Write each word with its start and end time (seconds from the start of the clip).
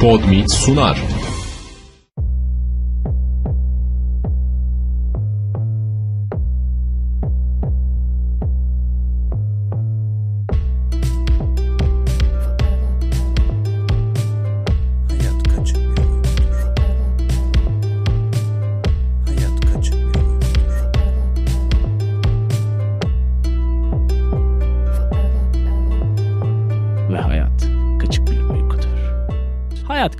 Podmeet 0.00 0.50
sunar. 0.50 1.15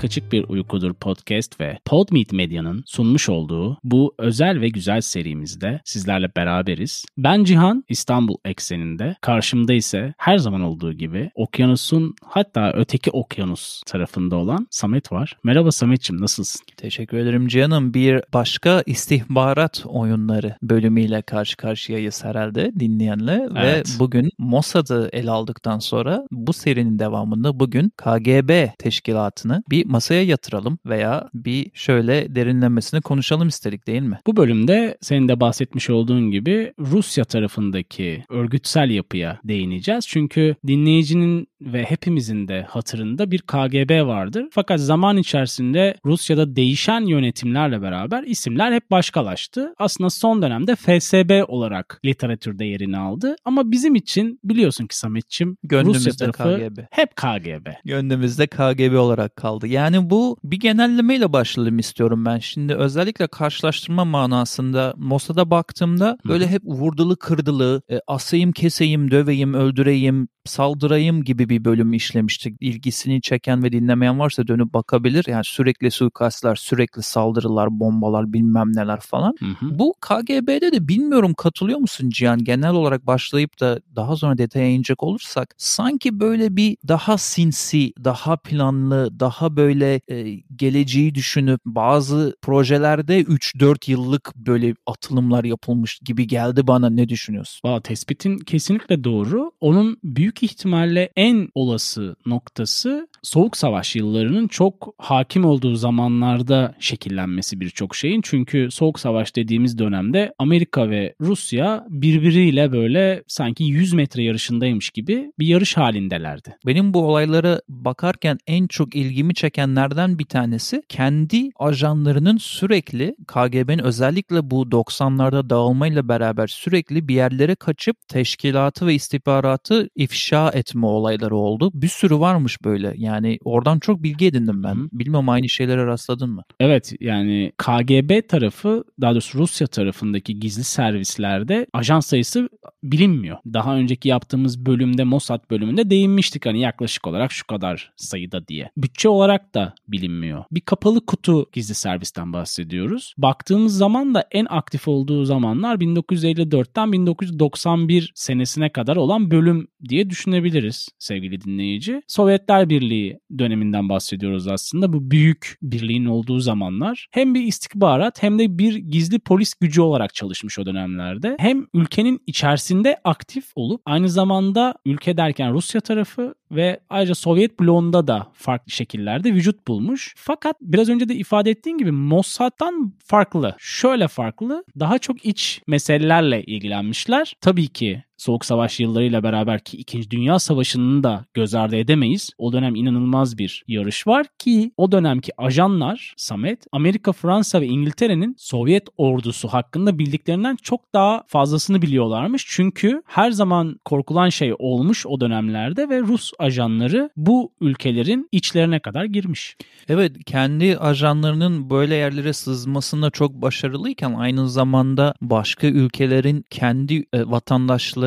Kaçık 0.07 0.33
Bir 0.33 0.45
Uykudur 0.49 0.95
podcast 0.95 1.61
ve 1.61 1.79
Podmeet 1.85 2.33
Medya'nın 2.33 2.83
sunmuş 2.87 3.29
olduğu 3.29 3.79
bu 3.85 4.15
özel 4.19 4.61
ve 4.61 4.69
güzel 4.69 5.01
serimizde 5.01 5.81
sizlerle 5.85 6.29
beraberiz. 6.37 7.05
Ben 7.19 7.45
Cihan, 7.45 7.85
İstanbul 7.89 8.37
ekseninde. 8.45 9.17
Karşımda 9.21 9.73
ise 9.73 10.15
her 10.19 10.39
zaman 10.39 10.61
olduğu 10.61 10.93
gibi 10.93 11.31
okyanusun 11.35 12.15
hatta 12.25 12.73
öteki 12.73 13.11
okyanus 13.11 13.83
tarafında 13.87 14.37
olan 14.37 14.67
Samet 14.71 15.13
var. 15.13 15.37
Merhaba 15.45 15.73
Samet'ciğim 15.73 16.23
nasılsın? 16.23 16.67
Teşekkür 16.77 17.17
ederim 17.17 17.49
Cihan'ım. 17.49 17.95
Bir 17.95 18.23
başka 18.35 18.83
istihbarat 18.87 19.83
oyunları 19.87 20.57
bölümüyle 20.63 21.23
karşı 21.23 21.57
karşıyayız 21.57 22.25
herhalde 22.25 22.73
dinleyenle. 22.81 23.49
Evet. 23.57 23.89
Ve 23.89 23.99
bugün 23.99 24.31
Mossad'ı 24.39 25.11
ele 25.13 25.31
aldıktan 25.31 25.79
sonra 25.79 26.27
bu 26.31 26.53
serinin 26.53 26.99
devamında 26.99 27.61
bugün 27.61 27.93
KGB 27.97 28.69
teşkilatını 28.79 29.63
bir 29.71 29.96
masaya 29.97 30.23
yatıralım 30.23 30.79
veya 30.87 31.29
bir 31.35 31.71
şöyle 31.75 32.35
derinlemesine 32.35 33.01
konuşalım 33.01 33.49
istedik 33.49 33.87
değil 33.87 34.03
mi? 34.03 34.19
Bu 34.27 34.37
bölümde 34.37 34.99
senin 35.01 35.29
de 35.29 35.41
bahsetmiş 35.41 35.91
olduğun 35.91 36.31
gibi 36.31 36.73
Rusya 36.79 37.25
tarafındaki 37.25 38.25
örgütsel 38.29 38.91
yapıya 38.91 39.41
değineceğiz. 39.45 40.07
Çünkü 40.09 40.57
dinleyicinin 40.67 41.49
ve 41.61 41.85
hepimizin 41.85 42.49
de 42.49 42.63
hatırında 42.63 43.31
bir 43.31 43.39
KGB 43.39 44.07
vardır. 44.07 44.47
Fakat 44.51 44.81
zaman 44.81 45.17
içerisinde 45.17 45.97
Rusya'da 46.05 46.57
değişen 46.57 47.01
yönetimlerle 47.01 47.83
beraber 47.83 48.23
isimler 48.23 48.73
hep 48.73 48.91
başkalaştı. 48.91 49.75
Aslında 49.79 50.11
son 50.11 50.43
dönemde 50.43 50.77
FSB 50.77 51.45
olarak 51.49 52.01
literatürde 52.05 52.65
yerini 52.65 52.99
aldı. 52.99 53.37
Ama 53.45 53.71
bizim 53.71 53.95
için 53.95 54.41
biliyorsun 54.45 54.87
ki 54.87 54.99
Sametçim 54.99 55.57
Rusya 55.73 56.33
tarafı 56.33 56.59
KGB. 56.59 56.79
hep 56.91 57.17
KGB. 57.17 57.67
Gönlümüzde 57.85 58.47
KGB 58.47 58.99
olarak 58.99 59.37
kaldı. 59.37 59.67
Yani 59.67 60.11
bu 60.11 60.37
bir 60.45 60.61
genellemeyle 60.61 61.33
başlayalım 61.33 61.79
istiyorum 61.79 62.25
ben. 62.25 62.39
Şimdi 62.39 62.75
özellikle 62.75 63.27
karşılaştırma 63.27 64.05
manasında 64.05 64.95
Mossad'a 64.97 65.51
baktığımda 65.51 66.19
böyle 66.29 66.49
hep 66.49 66.63
vurdulu 66.65 67.17
kırdılı, 67.17 67.83
e, 67.91 68.01
asayım 68.07 68.53
keseyim, 68.53 69.11
döveyim, 69.11 69.55
öldüreyim, 69.55 70.29
saldırayım 70.47 71.25
gibi 71.25 71.49
bir 71.49 71.65
bölüm 71.65 71.93
işlemiştik. 71.93 72.57
İlgisini 72.61 73.21
çeken 73.21 73.63
ve 73.63 73.73
dinlemeyen 73.73 74.19
varsa 74.19 74.47
dönüp 74.47 74.75
bakabilir. 74.75 75.25
Yani 75.29 75.45
sürekli 75.45 75.91
suikastlar, 75.91 76.57
sürekli 76.57 77.03
saldırılar, 77.03 77.81
bombalar, 77.81 78.33
bilmem 78.33 78.77
neler 78.77 79.01
falan. 79.01 79.35
Hı 79.39 79.67
hı. 79.67 79.79
Bu 79.79 79.95
KGB'de 80.01 80.73
de 80.73 80.89
bilmiyorum 80.89 81.35
katılıyor 81.35 81.79
musun 81.79 82.11
Cihan? 82.11 82.45
Genel 82.45 82.71
olarak 82.71 83.07
başlayıp 83.07 83.61
da 83.61 83.81
daha 83.97 84.17
sonra 84.17 84.39
detaya 84.39 84.69
inecek 84.69 85.03
olursak 85.03 85.55
sanki 85.59 86.21
böyle 86.21 86.57
bir 86.57 86.77
daha 86.89 87.19
sinsi, 87.19 87.93
daha 88.05 88.37
planlı, 88.37 89.21
daha 89.21 89.57
böyle 89.57 90.01
e, 90.09 90.33
geleceği 90.57 91.15
düşünüp 91.15 91.61
bazı 91.65 92.37
projelerde 92.43 93.23
3-4 93.23 93.91
yıllık 93.91 94.37
böyle 94.37 94.75
atılımlar 94.87 95.45
yapılmış 95.45 95.99
gibi 95.99 96.27
geldi 96.27 96.67
bana. 96.67 96.91
Ne 96.91 97.09
düşünüyorsun? 97.09 97.61
Valla 97.65 97.81
tespitin 97.81 98.39
kesinlikle 98.39 99.05
doğru. 99.05 99.53
Onun 99.61 99.99
büyük 100.05 100.36
ihtimalle 100.43 101.13
en 101.17 101.49
olası 101.55 102.17
noktası 102.27 103.09
Soğuk 103.23 103.57
Savaş 103.57 103.97
yıllarının 103.97 104.49
çok 104.49 104.95
hakim 104.99 105.45
olduğu 105.45 105.75
zamanlarda 105.75 106.75
şekillenmesi 106.79 107.61
birçok 107.61 107.97
şeyin. 107.97 108.21
Çünkü 108.25 108.69
Soğuk 108.71 109.01
Savaş 109.01 109.37
dediğimiz 109.37 109.79
dönemde 109.79 110.35
Amerika 110.39 110.91
ve 110.91 111.15
Rusya 111.21 111.87
birbiriyle 111.89 112.73
böyle 112.73 113.23
sanki 113.27 113.65
100 113.65 113.93
metre 113.93 114.23
yarışındaymış 114.23 114.91
gibi 114.91 115.33
bir 115.39 115.47
yarış 115.47 115.77
halindelerdi. 115.77 116.57
Benim 116.67 116.95
bu 116.95 117.07
olaylara 117.07 117.61
bakarken 117.69 118.39
en 118.47 118.67
çok 118.67 118.97
ilgimi 118.97 119.35
çekenlerden 119.35 120.19
bir 120.19 120.25
tanesi 120.25 120.83
kendi 120.89 121.51
ajanlarının 121.59 122.37
sürekli 122.37 123.17
KGB'nin 123.27 123.83
özellikle 123.83 124.51
bu 124.51 124.63
90'larda 124.63 125.51
dağılmayla 125.51 126.09
beraber 126.09 126.47
sürekli 126.47 127.09
bir 127.09 127.15
yerlere 127.15 127.55
kaçıp 127.55 127.97
teşkilatı 128.09 128.87
ve 128.87 128.95
istihbaratı 128.95 129.89
ifşa 129.95 130.51
etme 130.51 130.87
olayları 130.87 131.37
oldu. 131.37 131.71
Bir 131.75 131.89
sürü 131.89 132.19
varmış 132.19 132.65
böyle. 132.65 132.95
Yani 133.07 133.39
oradan 133.45 133.79
çok 133.79 134.03
bilgi 134.03 134.27
edindim 134.27 134.63
ben. 134.63 134.75
Hı. 134.75 134.89
Bilmiyorum 134.93 135.29
aynı 135.29 135.49
şeylere 135.49 135.87
rastladın 135.87 136.31
mı? 136.31 136.43
Evet 136.61 136.93
yani 137.01 137.53
KGB 137.59 138.29
tarafı 138.29 138.85
daha 139.01 139.13
doğrusu 139.13 139.39
Rusya 139.39 139.67
tarafındaki 139.67 140.41
gizli 140.41 140.65
servislerde 140.65 141.67
ajan 141.73 142.01
sayısı 142.01 142.49
bilinmiyor. 142.83 143.37
Daha 143.47 143.77
önceki 143.77 144.09
yaptığımız 144.09 144.67
bölümde 144.67 145.05
Mossad 145.05 145.51
bölümünde 145.51 145.91
değinmiştik 145.91 146.47
hani 146.47 146.61
yaklaşık 146.61 147.07
olarak 147.07 147.33
şu 147.33 147.47
kadar 147.47 147.93
sayıda 147.97 148.49
diye. 148.49 148.71
Bütçe 148.77 149.09
olarak 149.09 149.55
da 149.55 149.75
bilinmiyor. 149.89 150.45
Bir 150.51 150.61
kapalı 150.61 151.07
kutu 151.07 151.47
gizli 151.53 151.75
servisten 151.75 152.33
bahsediyoruz. 152.33 153.15
Baktığımız 153.19 153.77
zaman 153.77 154.15
da 154.15 154.25
en 154.31 154.47
aktif 154.51 154.89
olduğu 154.89 155.25
zamanlar 155.25 155.77
1954'ten 155.77 156.93
1991 156.93 158.13
senesine 158.15 158.73
kadar 158.73 158.97
olan 158.97 159.31
bölüm 159.31 159.69
diye 159.89 160.11
düşünebiliriz 160.11 160.89
sevgili 160.99 161.41
dinleyici. 161.41 162.03
Sovyetler 162.09 162.71
Birliği 162.71 162.96
döneminden 163.39 163.89
bahsediyoruz 163.89 164.49
aslında. 164.49 164.93
Bu 164.93 165.11
büyük 165.11 165.59
birliğin 165.63 166.07
olduğu 166.07 166.41
zamanlar 166.41 167.07
hem 167.11 167.35
bir 167.35 167.43
istihbarat 167.43 168.23
hem 168.23 168.39
de 168.39 168.59
bir 168.59 168.77
gizli 168.77 169.19
polis 169.19 169.55
gücü 169.55 169.81
olarak 169.81 170.15
çalışmış 170.15 170.59
o 170.59 170.67
dönemlerde. 170.67 171.37
Hem 171.39 171.67
ülkenin 171.75 172.21
içerisinde 172.27 172.97
aktif 173.05 173.45
olup 173.57 173.83
aynı 173.85 174.09
zamanda 174.09 174.75
ülke 174.85 175.17
derken 175.17 175.53
Rusya 175.53 175.81
tarafı 175.81 176.35
ve 176.51 176.81
ayrıca 176.91 177.15
Sovyet 177.15 177.61
bloğunda 177.61 178.07
da 178.07 178.27
farklı 178.33 178.73
şekillerde 178.73 179.35
vücut 179.35 179.69
bulmuş. 179.69 180.15
Fakat 180.17 180.57
biraz 180.61 180.89
önce 180.89 181.09
de 181.09 181.15
ifade 181.15 181.51
ettiğim 181.51 181.79
gibi 181.79 181.93
Mossad'dan 181.93 182.93
farklı. 183.05 183.57
Şöyle 183.59 184.09
farklı. 184.09 184.65
Daha 184.81 184.99
çok 184.99 185.25
iç 185.25 185.63
meselelerle 185.67 186.43
ilgilenmişler. 186.43 187.35
Tabii 187.41 187.69
ki 187.69 188.03
Soğuk 188.17 188.45
Savaş 188.45 188.81
yıllarıyla 188.81 189.23
beraber 189.23 189.61
ki 189.61 189.77
2. 189.77 190.11
Dünya 190.11 190.39
Savaşı'nı 190.39 191.03
da 191.03 191.25
göz 191.35 191.55
ardı 191.55 191.77
edemeyiz. 191.77 192.31
O 192.39 192.53
dönem 192.53 192.75
inanılmaz 192.75 193.39
bir 193.39 193.65
yarış 193.69 194.07
var 194.07 194.27
ki 194.39 194.73
o 194.77 194.93
dönemki 194.93 195.33
ajanlar 195.39 196.15
Samet, 196.17 196.67
Amerika, 196.73 197.13
Fransa 197.13 197.61
ve 197.61 197.67
İngiltere'nin 197.67 198.35
Sovyet 198.39 198.89
ordusu 198.97 199.49
hakkında 199.49 199.99
bildiklerinden 199.99 200.57
çok 200.57 200.95
daha 200.95 201.23
fazlasını 201.27 201.83
biliyorlarmış. 201.83 202.45
Çünkü 202.49 203.03
her 203.07 203.31
zaman 203.31 203.81
korkulan 203.85 204.29
şey 204.29 204.55
olmuş 204.59 205.07
o 205.07 205.21
dönemlerde 205.21 205.89
ve 205.89 206.01
Rus 206.01 206.33
ajanları 206.39 207.11
bu 207.17 207.53
ülkelerin 207.61 208.29
içlerine 208.33 208.81
kadar 208.81 209.05
girmiş. 209.05 209.57
Evet 209.89 210.25
kendi 210.27 210.79
ajanlarının 210.79 211.71
böyle 211.71 211.95
yerlere 211.95 212.33
sızmasında 212.33 213.11
çok 213.11 213.33
başarılıyken 213.33 214.13
aynı 214.13 214.49
zamanda 214.49 215.15
başka 215.23 215.67
ülkelerin 215.67 216.45
kendi 216.51 217.05
e, 217.13 217.31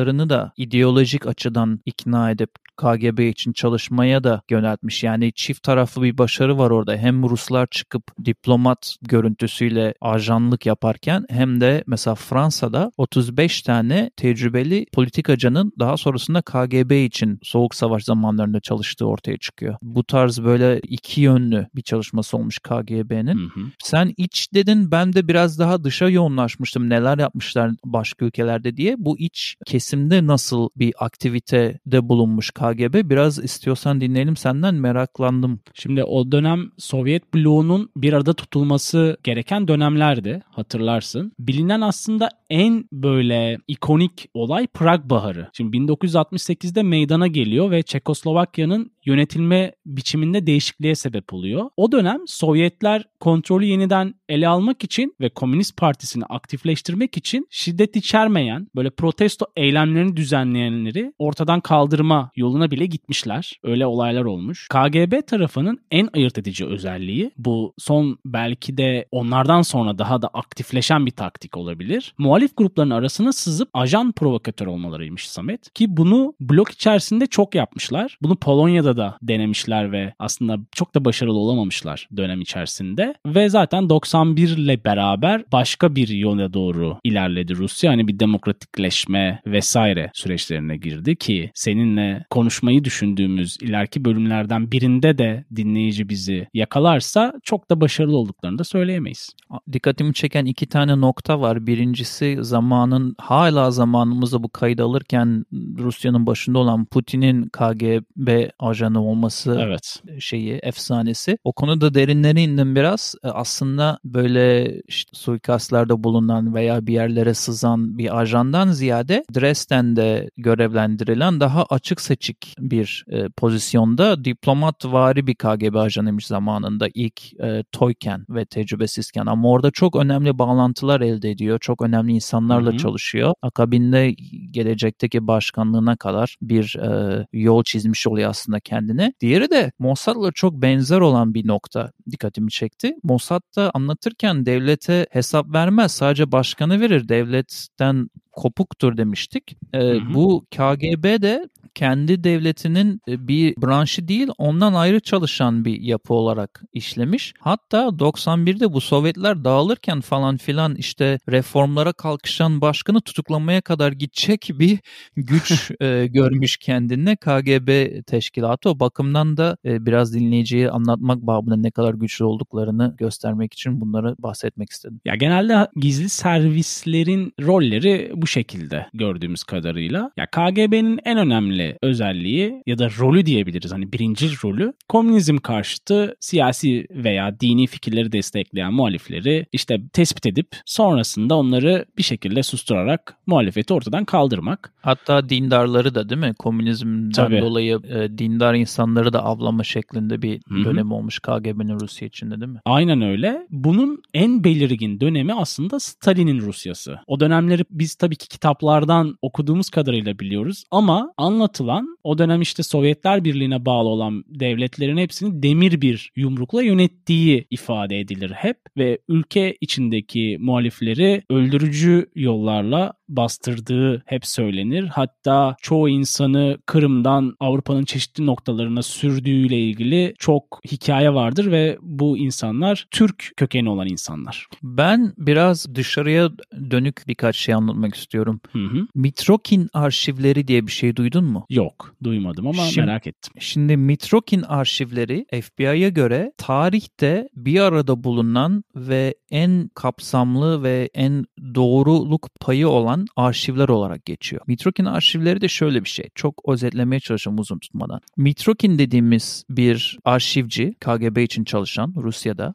vatandaşlarını 0.00 0.28
da 0.28 0.52
ideolojik 0.56 1.26
açıdan 1.26 1.80
ikna 1.86 2.30
edip 2.30 2.50
KGB 2.76 3.18
için 3.28 3.52
çalışmaya 3.52 4.24
da 4.24 4.42
yöneltmiş. 4.50 5.04
Yani 5.04 5.32
çift 5.32 5.62
taraflı 5.62 6.02
bir 6.02 6.18
başarı 6.18 6.58
var 6.58 6.70
orada. 6.70 6.96
Hem 6.96 7.22
Ruslar 7.22 7.66
çıkıp 7.70 8.02
diplomat 8.24 8.96
görüntüsüyle 9.02 9.94
ajanlık 10.00 10.66
yaparken 10.66 11.24
hem 11.28 11.60
de 11.60 11.84
mesela 11.86 12.14
Fransa'da 12.14 12.92
35 12.96 13.62
tane 13.62 14.10
tecrübeli 14.16 14.86
politikacının 14.92 15.72
daha 15.78 15.96
sonrasında 15.96 16.42
KGB 16.42 17.06
için 17.06 17.38
Soğuk 17.42 17.74
Savaş 17.74 18.04
zamanlarında 18.04 18.60
çalıştığı 18.60 19.06
ortaya 19.06 19.36
çıkıyor. 19.36 19.76
Bu 19.82 20.04
tarz 20.04 20.42
böyle 20.42 20.80
iki 20.80 21.20
yönlü 21.20 21.66
bir 21.74 21.82
çalışması 21.82 22.36
olmuş 22.36 22.58
KGB'nin. 22.58 23.50
Sen 23.82 24.14
iç 24.16 24.48
dedin 24.54 24.90
ben 24.90 25.12
de 25.12 25.28
biraz 25.28 25.58
daha 25.58 25.84
dışa 25.84 26.08
yoğunlaşmıştım 26.08 26.88
neler 26.88 27.18
yapmışlar 27.18 27.70
başka 27.84 28.24
ülkelerde 28.24 28.76
diye. 28.76 28.94
Bu 28.98 29.18
iç 29.18 29.56
kesimde 29.90 30.26
nasıl 30.26 30.68
bir 30.76 30.94
aktivitede 30.98 32.08
bulunmuş 32.08 32.50
KGB 32.50 33.10
biraz 33.10 33.38
istiyorsan 33.38 34.00
dinleyelim 34.00 34.36
senden 34.36 34.74
meraklandım. 34.74 35.60
Şimdi 35.74 36.04
o 36.04 36.32
dönem 36.32 36.70
Sovyet 36.78 37.34
bloğunun 37.34 37.90
bir 37.96 38.12
arada 38.12 38.34
tutulması 38.34 39.16
gereken 39.22 39.68
dönemlerdi 39.68 40.42
hatırlarsın. 40.50 41.32
Bilinen 41.38 41.80
aslında 41.80 42.28
en 42.50 42.84
böyle 42.92 43.58
ikonik 43.68 44.28
olay 44.34 44.66
Prag 44.66 45.04
Baharı. 45.04 45.48
Şimdi 45.52 45.76
1968'de 45.76 46.82
meydana 46.82 47.26
geliyor 47.26 47.70
ve 47.70 47.82
Çekoslovakya'nın 47.82 48.90
yönetilme 49.04 49.72
biçiminde 49.86 50.46
değişikliğe 50.46 50.94
sebep 50.94 51.32
oluyor. 51.34 51.70
O 51.76 51.92
dönem 51.92 52.18
Sovyetler 52.26 53.04
kontrolü 53.20 53.64
yeniden 53.64 54.14
ele 54.28 54.48
almak 54.48 54.84
için 54.84 55.14
ve 55.20 55.28
Komünist 55.28 55.76
Partisi'ni 55.76 56.24
aktifleştirmek 56.24 57.16
için 57.16 57.46
şiddet 57.50 57.96
içermeyen 57.96 58.68
böyle 58.76 58.90
protesto 58.90 59.46
eylemlerini 59.56 60.16
düzenleyenleri 60.16 61.12
ortadan 61.18 61.60
kaldırma 61.60 62.30
yoluna 62.36 62.70
bile 62.70 62.86
gitmişler. 62.86 63.60
Öyle 63.62 63.86
olaylar 63.86 64.24
olmuş. 64.24 64.68
KGB 64.68 65.26
tarafının 65.26 65.78
en 65.90 66.08
ayırt 66.14 66.38
edici 66.38 66.66
özelliği 66.66 67.30
bu 67.38 67.74
son 67.78 68.18
belki 68.24 68.76
de 68.76 69.06
onlardan 69.10 69.62
sonra 69.62 69.98
daha 69.98 70.22
da 70.22 70.28
aktifleşen 70.28 71.06
bir 71.06 71.10
taktik 71.10 71.56
olabilir. 71.56 72.14
Muhalif 72.18 72.39
grupların 72.56 72.90
arasına 72.90 73.32
sızıp 73.32 73.68
ajan 73.74 74.12
provokatör 74.12 74.66
olmalarıymış 74.66 75.28
Samet. 75.28 75.74
Ki 75.74 75.96
bunu 75.96 76.34
blok 76.40 76.70
içerisinde 76.70 77.26
çok 77.26 77.54
yapmışlar. 77.54 78.18
Bunu 78.22 78.36
Polonya'da 78.36 78.96
da 78.96 79.18
denemişler 79.22 79.92
ve 79.92 80.14
aslında 80.18 80.58
çok 80.72 80.94
da 80.94 81.04
başarılı 81.04 81.38
olamamışlar 81.38 82.08
dönem 82.16 82.40
içerisinde. 82.40 83.14
Ve 83.26 83.48
zaten 83.48 83.88
91 83.88 84.48
ile 84.48 84.84
beraber 84.84 85.44
başka 85.52 85.96
bir 85.96 86.08
yola 86.08 86.52
doğru 86.52 86.98
ilerledi 87.04 87.56
Rusya. 87.56 87.90
Hani 87.90 88.08
bir 88.08 88.18
demokratikleşme 88.18 89.40
vesaire 89.46 90.10
süreçlerine 90.14 90.76
girdi 90.76 91.16
ki 91.16 91.50
seninle 91.54 92.24
konuşmayı 92.30 92.84
düşündüğümüz 92.84 93.56
ileriki 93.62 94.04
bölümlerden 94.04 94.72
birinde 94.72 95.18
de 95.18 95.44
dinleyici 95.56 96.08
bizi 96.08 96.48
yakalarsa 96.54 97.32
çok 97.44 97.70
da 97.70 97.80
başarılı 97.80 98.16
olduklarını 98.16 98.58
da 98.58 98.64
söyleyemeyiz. 98.64 99.30
Dikkatimi 99.72 100.14
çeken 100.14 100.44
iki 100.44 100.66
tane 100.66 101.00
nokta 101.00 101.40
var. 101.40 101.66
Birincisi 101.66 102.29
zamanın 102.40 103.14
hala 103.18 103.70
zamanımızda 103.70 104.42
bu 104.42 104.48
kaydı 104.48 104.84
alırken 104.84 105.44
Rusya'nın 105.78 106.26
başında 106.26 106.58
olan 106.58 106.84
Putin'in 106.84 107.48
KGB 107.48 108.50
ajanı 108.58 109.04
olması 109.04 109.58
evet. 109.60 110.02
şeyi 110.20 110.52
efsanesi. 110.52 111.38
O 111.44 111.52
konuda 111.52 111.94
derinlere 111.94 112.42
indim 112.42 112.76
biraz. 112.76 113.14
E, 113.24 113.28
aslında 113.28 113.98
böyle 114.04 114.76
işte 114.88 115.10
suikastlarda 115.12 116.04
bulunan 116.04 116.54
veya 116.54 116.86
bir 116.86 116.92
yerlere 116.92 117.34
sızan 117.34 117.98
bir 117.98 118.20
ajandan 118.20 118.70
ziyade 118.70 119.24
Dresden'de 119.34 120.30
görevlendirilen 120.36 121.40
daha 121.40 121.64
açık 121.64 122.00
seçik 122.00 122.54
bir 122.58 123.04
e, 123.08 123.28
pozisyonda 123.28 124.24
diplomat 124.24 124.84
vari 124.84 125.26
bir 125.26 125.34
KGB 125.34 125.76
ajanıymış 125.76 126.26
zamanında 126.26 126.88
ilk 126.94 127.40
e, 127.40 127.64
toyken 127.72 128.26
ve 128.28 128.44
tecrübesizken 128.44 129.26
ama 129.26 129.50
orada 129.50 129.70
çok 129.70 129.96
önemli 129.96 130.38
bağlantılar 130.38 131.00
elde 131.00 131.30
ediyor. 131.30 131.58
Çok 131.58 131.82
önemli 131.82 132.14
insanlarla 132.20 132.70
Hı-hı. 132.70 132.78
çalışıyor. 132.78 133.34
Akabinde 133.42 134.14
gelecekteki 134.50 135.26
başkanlığına 135.26 135.96
kadar 135.96 136.36
bir 136.42 136.76
e, 136.76 137.26
yol 137.32 137.62
çizmiş 137.62 138.06
oluyor 138.06 138.30
aslında 138.30 138.60
kendine. 138.60 139.12
Diğeri 139.20 139.50
de 139.50 139.72
Mossad'la 139.78 140.32
çok 140.32 140.54
benzer 140.54 141.00
olan 141.00 141.34
bir 141.34 141.46
nokta 141.46 141.92
dikkatimi 142.10 142.50
çekti. 142.50 142.94
Mossad 143.02 143.42
da 143.56 143.70
anlatırken 143.74 144.46
devlete 144.46 145.06
hesap 145.10 145.52
vermez. 145.52 145.92
Sadece 145.92 146.32
başkanı 146.32 146.80
verir. 146.80 147.08
Devletten 147.08 148.10
kopuktur 148.32 148.96
demiştik. 148.96 149.56
E, 149.72 149.78
hı 149.78 149.92
hı. 149.92 150.14
Bu 150.14 150.46
KGB 150.50 151.22
de 151.22 151.48
kendi 151.74 152.24
devletinin 152.24 153.00
e, 153.08 153.28
bir 153.28 153.54
branşı 153.56 154.08
değil 154.08 154.28
ondan 154.38 154.74
ayrı 154.74 155.00
çalışan 155.00 155.64
bir 155.64 155.80
yapı 155.80 156.14
olarak 156.14 156.62
işlemiş. 156.72 157.34
Hatta 157.40 157.78
91'de 157.78 158.72
bu 158.72 158.80
Sovyetler 158.80 159.44
dağılırken 159.44 160.00
falan 160.00 160.36
filan 160.36 160.74
işte 160.74 161.18
reformlara 161.28 161.92
kalkışan 161.92 162.60
başkanı 162.60 163.00
tutuklamaya 163.00 163.60
kadar 163.60 163.92
gidecek 163.92 164.50
bir 164.52 164.78
güç 165.16 165.70
e, 165.80 166.06
görmüş 166.06 166.56
kendine 166.56 167.16
KGB 167.16 168.00
teşkilatı. 168.06 168.70
O 168.70 168.80
bakımdan 168.80 169.36
da 169.36 169.56
e, 169.64 169.86
biraz 169.86 170.14
dinleyiciye 170.14 170.70
anlatmak 170.70 171.22
babında 171.22 171.56
ne 171.56 171.70
kadar 171.70 171.94
güçlü 171.94 172.24
olduklarını 172.24 172.94
göstermek 172.98 173.52
için 173.52 173.80
bunları 173.80 174.14
bahsetmek 174.18 174.70
istedim. 174.70 175.00
Ya 175.04 175.14
genelde 175.14 175.68
gizli 175.76 176.08
servislerin 176.08 177.32
rolleri 177.42 178.12
bu 178.14 178.26
şekilde 178.26 178.86
gördüğümüz 178.94 179.44
kadarıyla. 179.44 180.10
Ya 180.16 180.26
KGB'nin 180.26 181.00
en 181.04 181.18
önemli 181.18 181.59
özelliği 181.82 182.62
ya 182.66 182.78
da 182.78 182.90
rolü 182.98 183.26
diyebiliriz. 183.26 183.72
Hani 183.72 183.92
birinci 183.92 184.28
rolü 184.44 184.72
komünizm 184.88 185.36
karşıtı 185.36 186.14
siyasi 186.20 186.86
veya 186.90 187.40
dini 187.40 187.66
fikirleri 187.66 188.12
destekleyen 188.12 188.72
muhalifleri 188.72 189.46
işte 189.52 189.80
tespit 189.92 190.26
edip 190.26 190.48
sonrasında 190.66 191.34
onları 191.34 191.84
bir 191.98 192.02
şekilde 192.02 192.42
susturarak 192.42 193.16
muhalefeti 193.26 193.74
ortadan 193.74 194.04
kaldırmak. 194.04 194.72
Hatta 194.82 195.28
dindarları 195.28 195.94
da 195.94 196.08
değil 196.08 196.20
mi? 196.20 196.34
Komünizmden 196.38 197.12
Tabii. 197.12 197.40
dolayı 197.40 197.80
e, 197.88 198.18
dindar 198.18 198.54
insanları 198.54 199.12
da 199.12 199.24
avlama 199.24 199.64
şeklinde 199.64 200.22
bir 200.22 200.40
Hı-hı. 200.48 200.64
dönem 200.64 200.92
olmuş 200.92 201.18
KGB'nin 201.18 201.80
Rusya 201.80 202.08
içinde 202.08 202.40
değil 202.40 202.52
mi? 202.52 202.60
Aynen 202.64 203.02
öyle. 203.02 203.46
Bunun 203.50 204.02
en 204.14 204.44
belirgin 204.44 205.00
dönemi 205.00 205.34
aslında 205.34 205.80
Stalin'in 205.80 206.40
Rusyası. 206.40 206.98
O 207.06 207.20
dönemleri 207.20 207.64
biz 207.70 207.94
tabii 207.94 208.16
ki 208.16 208.28
kitaplardan 208.28 209.18
okuduğumuz 209.22 209.70
kadarıyla 209.70 210.18
biliyoruz 210.18 210.64
ama 210.70 211.12
anlatılan 211.50 211.96
o 212.04 212.18
dönem 212.18 212.42
işte 212.42 212.62
Sovyetler 212.62 213.24
Birliği'ne 213.24 213.64
bağlı 213.64 213.88
olan 213.88 214.24
devletlerin 214.26 214.96
hepsini 214.96 215.42
demir 215.42 215.80
bir 215.80 216.12
yumrukla 216.16 216.62
yönettiği 216.62 217.46
ifade 217.50 218.00
edilir 218.00 218.30
hep 218.30 218.56
ve 218.76 218.98
ülke 219.08 219.56
içindeki 219.60 220.36
muhalifleri 220.40 221.22
öldürücü 221.30 222.06
yollarla 222.14 222.92
bastırdığı 223.08 224.02
hep 224.06 224.26
söylenir. 224.26 224.84
Hatta 224.84 225.56
çoğu 225.62 225.88
insanı 225.88 226.58
Kırım'dan 226.66 227.36
Avrupa'nın 227.40 227.84
çeşitli 227.84 228.26
noktalarına 228.26 228.82
sürdüğüyle 228.82 229.58
ilgili 229.58 230.14
çok 230.18 230.60
hikaye 230.72 231.14
vardır 231.14 231.50
ve 231.50 231.78
bu 231.82 232.18
insanlar 232.18 232.86
Türk 232.90 233.32
kökeni 233.36 233.70
olan 233.70 233.88
insanlar. 233.88 234.46
Ben 234.62 235.12
biraz 235.18 235.74
dışarıya 235.74 236.30
dönük 236.70 237.02
birkaç 237.08 237.36
şey 237.36 237.54
anlatmak 237.54 237.94
istiyorum. 237.94 238.40
Hı 238.52 238.58
hı. 238.58 238.86
Mitrokin 238.94 239.68
arşivleri 239.72 240.48
diye 240.48 240.66
bir 240.66 240.72
şey 240.72 240.96
duydun 240.96 241.24
mu? 241.24 241.39
Yok, 241.48 241.94
duymadım 242.02 242.46
ama 242.46 242.64
şimdi, 242.64 242.86
merak 242.86 243.06
ettim. 243.06 243.32
Şimdi 243.38 243.76
Mitrokin 243.76 244.42
arşivleri 244.42 245.26
FBI'ya 245.42 245.88
göre 245.88 246.32
tarihte 246.36 247.28
bir 247.36 247.60
arada 247.60 248.04
bulunan 248.04 248.64
ve 248.76 249.14
en 249.30 249.70
kapsamlı 249.74 250.62
ve 250.62 250.90
en 250.94 251.24
doğruluk 251.54 252.28
payı 252.40 252.68
olan 252.68 253.06
arşivler 253.16 253.68
olarak 253.68 254.04
geçiyor. 254.04 254.42
Mitrokin 254.46 254.84
arşivleri 254.84 255.40
de 255.40 255.48
şöyle 255.48 255.84
bir 255.84 255.88
şey. 255.88 256.08
Çok 256.14 256.42
özetlemeye 256.48 257.00
çalışacağım 257.00 257.38
uzun 257.38 257.58
tutmadan. 257.58 258.00
Mitrokin 258.16 258.78
dediğimiz 258.78 259.44
bir 259.50 259.98
arşivci, 260.04 260.74
KGB 260.80 261.18
için 261.18 261.44
çalışan 261.44 261.94
Rusya'da, 261.96 262.54